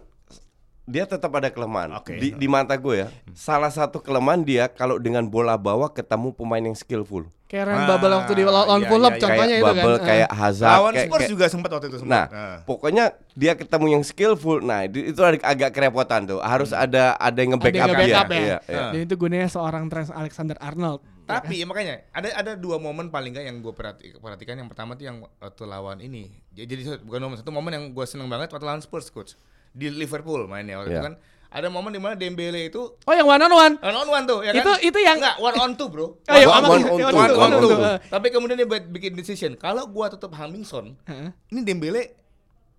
[0.85, 1.97] dia tetap ada kelemahan.
[1.97, 2.13] Oke.
[2.15, 6.61] Di, di mata gue ya, salah satu kelemahan dia kalau dengan bola bawah ketemu pemain
[6.61, 7.25] yang skillful.
[7.55, 9.23] Kayak Ryan Ah, Babel waktu di lawan iya, Fulham iya, iya.
[9.23, 9.75] contohnya kayak itu kan.
[9.79, 10.03] Babel, Ah.
[10.03, 12.57] kayak Hazard, Lawan kayak- Spurs kayak- juga sempat waktu itu Nah, sempat.
[12.67, 14.57] pokoknya dia ketemu yang skillful.
[14.59, 16.39] Nah, itu, itu agak, kerepotan tuh.
[16.39, 17.63] Harus ada ada yang Hmm.
[17.63, 17.87] Ada yang nge-backup dia.
[17.87, 18.35] nge-backup ya.
[18.37, 18.77] Iya, iya.
[18.77, 18.91] Ah.
[18.91, 20.99] Dan itu gunanya seorang Trent Alexander Arnold.
[21.23, 24.59] Tapi ya makanya ada ada dua momen paling nggak yang gue perhatikan.
[24.59, 26.29] Yang pertama tuh yang waktu lawan ini.
[26.51, 29.33] Jadi bukan momen satu momen yang gue seneng banget waktu lawan Spurs coach
[29.71, 30.99] di Liverpool mainnya waktu Iya.
[30.99, 31.15] itu kan.
[31.55, 33.73] Ada momen di mana Dembele itu Oh yang one on one.
[33.79, 34.59] one on one tuh ya kan?
[34.59, 36.03] Itu- itu yang- Enggak, one on two bro.
[36.03, 37.71] Oh, iya, One sama- on iya, two, one one one on on two.
[38.11, 39.55] Tapi kemudian dia buat bikin decision.
[39.55, 41.29] Kalau gua tutup Hamilton, Heeh.
[41.49, 42.03] ini Dembele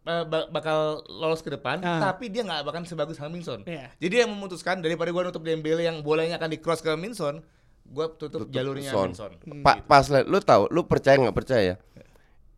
[0.04, 1.98] uh, ba- bakal lolos ke depan, Ah.
[2.04, 3.64] tapi dia nggak bakal sebagus Hamilton.
[3.64, 3.88] Iya.
[3.96, 7.40] Jadi dia memutuskan daripada gua nutup Dembele yang bolanya akan di cross ke Hamilton,
[7.86, 9.08] gua tutup, Tutup jalurnya Son.
[9.08, 9.64] Hamilton.
[9.64, 11.74] Pa- pas liat, lu tahu, lu percaya nggak percaya?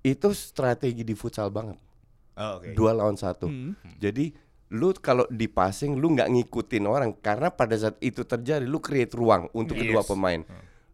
[0.00, 1.78] Itu strategi di futsal banget.
[2.34, 2.70] Oh, oke.
[2.72, 3.46] Dua lawan satu.
[3.46, 3.74] Hmm.
[3.96, 4.30] Jadi
[4.70, 9.12] lu kalau di passing lu nggak ngikutin orang karena pada saat itu terjadi lu create
[9.12, 10.08] ruang untuk kedua Yes.
[10.08, 10.42] pemain.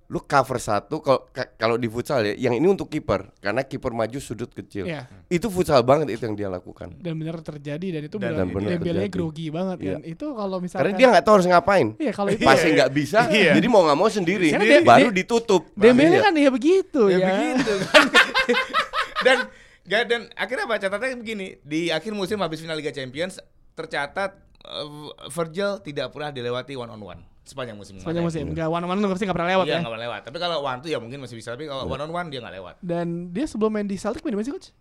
[0.04, 3.88] Lu cover satu kalau ka- kalau di futsal ya, yang ini untuk kiper karena kiper
[3.90, 4.84] maju sudut kecil.
[4.84, 5.08] Iya.
[5.26, 6.92] Itu futsal banget itu yang dia lakukan.
[6.94, 9.08] Dan benar terjadi dan itu Dan- benar terjadi.
[9.08, 10.00] grogi banget kan.
[10.04, 11.86] Itu kalau misalkan Karena dia nggak tahu harus ngapain.
[11.96, 13.52] Iya kalau itu Passing nggak bisa, Iya.
[13.58, 15.62] jadi mau nggak mau sendiri, dia- baru dia- ditutup.
[15.74, 16.22] Dembele Iya.
[16.22, 17.26] kan ya begitu Ya ya.
[17.26, 18.06] begitu kan.
[19.26, 19.38] dan
[19.82, 23.40] gak dan akhirnya apa catatannya begini di akhir musim habis final Liga Champions
[23.74, 24.30] tercatat
[24.62, 24.88] uh,
[25.28, 28.98] Virgil tidak pernah dilewati one on one sepanjang musim Sepanjang musim enggak one on one
[28.98, 29.78] tuh pasti nggak pernah lewat Iya ya.
[29.78, 30.20] nggak pernah lewat.
[30.24, 31.52] Tapi kalau one two ya mungkin masih bisa.
[31.52, 32.74] Tapi kalau one on one dia nggak lewat.
[32.80, 34.72] Dan dia sebelum main di Celtic main di mana sih coach?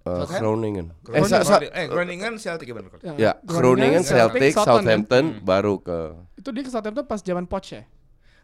[0.00, 0.24] Uh?
[0.26, 0.92] Groningen.
[0.92, 2.88] Eh, Groningen, sa- sa- eh Groningen Celtic ya benar.
[2.90, 3.04] Coach?
[3.16, 5.40] ya, Groningen, Celtic, Southampton, Hmm.
[5.40, 5.98] baru ke
[6.36, 7.84] Itu dia ke Southampton pas zaman Poch ya.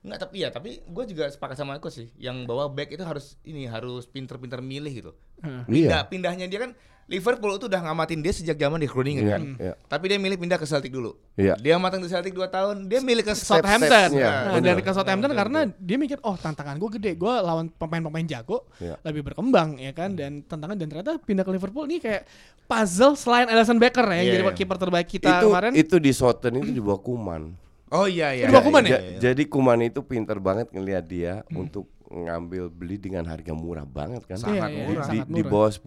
[0.00, 3.38] Enggak tapi ya tapi gue juga sepakat sama aku sih yang bahwa back itu harus
[3.42, 5.12] ini harus pinter-pinter milih gitu.
[5.40, 5.62] Heeh.
[5.64, 6.08] Pindah Iya.
[6.08, 6.72] pindahnya dia kan
[7.06, 9.42] Liverpool itu udah ngamatin dia sejak zaman di Groningen Iya, kan.
[9.56, 9.74] iya.
[9.78, 11.14] Tapi dia milih pindah ke Celtic dulu.
[11.38, 11.54] Iya.
[11.54, 13.86] Dia matang di Celtic 2 tahun, dia milih ke Southampton.
[14.10, 14.26] step-stepnya.
[14.26, 18.26] Nah, dari ke Southampton Bener, karena dia mikir oh tantangan gue gede, gue lawan pemain-pemain
[18.26, 18.98] jago, Iya.
[19.02, 22.26] lebih berkembang ya kan dan tantangan dan ternyata pindah ke Liverpool ini kayak
[22.64, 24.54] puzzle selain Alisson Becker ya yang Iya, jadi iya.
[24.58, 25.72] kiper terbaik kita itu kemarin.
[25.78, 27.42] itu di Southampton itu di bawah Kuman.
[27.94, 28.46] Oh iya iya.
[28.50, 28.98] Itu Kuman iya, ya?
[28.98, 29.18] iya, iya.
[29.30, 34.36] Jadi Kuman itu pinter banget ngelihat dia untuk ngambil beli dengan harga murah banget kan.
[34.36, 35.04] Sangat Iya, iya, murah.
[35.04, 35.50] Di, sangat di murah.
[35.50, 35.82] bawah 10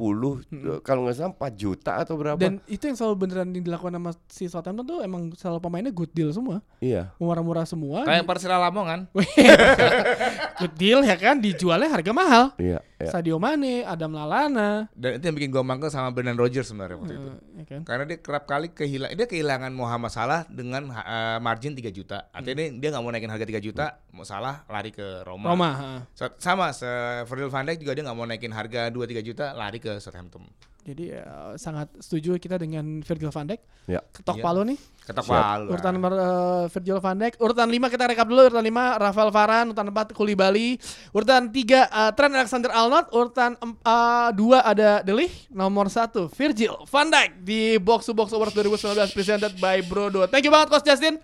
[0.50, 2.36] eh, kalau nggak salah 4 juta atau berapa?
[2.36, 6.30] Dan itu yang selalu beneran dilakukan sama si Southampton tuh emang selalu pemainnya good deal
[6.30, 6.60] semua.
[6.80, 7.12] iya.
[7.18, 8.04] Murah-murah semua.
[8.04, 9.08] Kayak Persela Lamongan.
[10.60, 12.44] good deal ya kan dijualnya harga mahal.
[12.56, 13.10] Iya, iya.
[13.10, 17.14] Sadio Mane, Adam Lallana, Dan itu yang bikin gue mangkel sama Brendan Rodgers sebenarnya waktu
[17.14, 17.30] itu.
[17.30, 17.82] eh, ya kan.
[17.84, 22.28] Karena dia kerap kali kehilangan dia kehilangan Muhammad Salah dengan uh, margin 3 juta.
[22.30, 25.48] Artinya dia- dia nggak mau naikin harga 3 juta, mau Salah lari ke Roma.
[25.48, 25.90] Roma, ha.
[26.20, 26.90] Sama se
[27.24, 30.44] Virgil van Dijk juga dia nggak mau naikin harga 2 3 juta, lari ke Southampton.
[30.84, 33.62] Jadi ya, sangat setuju kita dengan Virgil van Dijk.
[33.86, 34.02] Ya.
[34.10, 34.44] Ketok Iya.
[34.44, 34.80] palu nih.
[35.06, 35.36] Ketok Siap.
[35.38, 35.70] palu.
[35.70, 37.34] Urutan nomor eh, Virgil van Dijk.
[37.38, 38.42] Urutan 5 kita rekap dulu.
[38.48, 40.70] Urutan 5 Rafael Varane, urutan 4 Koulibaly,
[41.14, 47.08] urutan 3 eh, Trent Alexander Arnold, urutan 2 ada De Ligt, nomor 1 Virgil van
[47.08, 50.26] Dijk di Box to Box Awards 2019 presented by Brodo.
[50.26, 51.22] Thank you banget Coach Justin.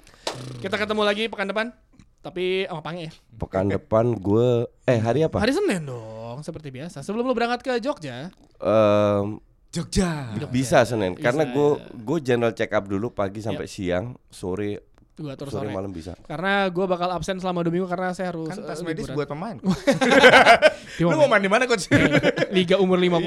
[0.62, 1.68] Kita ketemu lagi pekan depan.
[2.26, 3.12] Tapi sama Pange ya.
[3.38, 5.38] Pekan depan gue eh hari apa?
[5.38, 7.06] Hari Senin dong, seperti biasa.
[7.06, 8.34] Sebelum lu berangkat ke Jogja.
[8.58, 9.38] Em,
[9.70, 10.34] Jogja.
[10.50, 11.86] bisa Senin Bisa, karena gue ya.
[11.94, 15.72] gue general check up dulu pagi sampai siang, sore Gue atur Sore sore.
[15.72, 16.12] malam bisa.
[16.28, 19.16] Karena gue bakal absen selama dua minggu karena saya harus Kan eh, tas medis liburan.
[19.16, 19.56] buat pemain.
[20.92, 21.88] Di Lu mau main di mana coach?
[22.52, 23.24] Liga umur 50.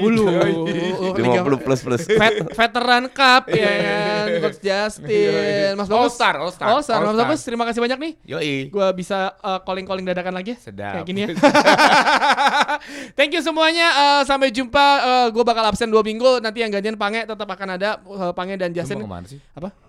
[1.01, 2.01] Liga 50 plus plus.
[2.05, 7.01] Vet- veteran Cup ya kan Coach Justin Mas All Bagus Star, All Star, All Star
[7.01, 7.25] Mas All Star.
[7.25, 8.53] Bagus terima kasih banyak nih Yoi.
[8.69, 10.57] Gua bisa uh, calling-calling dadakan lagi ya.
[10.61, 10.93] Sedap.
[10.93, 11.27] Kayak gini ya
[13.17, 16.95] Thank you semuanya uh, Sampai jumpa uh, Gue bakal absen dua minggu Nanti yang gantian
[16.95, 19.39] Pange tetap akan ada uh, Pange dan Lu Justin mau ke mana sih?
[19.53, 19.88] Apa?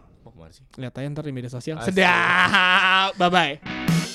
[0.53, 0.65] Sih?
[0.79, 1.79] Lihat aja ntar di media sosial.
[1.83, 4.10] Sedap Bye-bye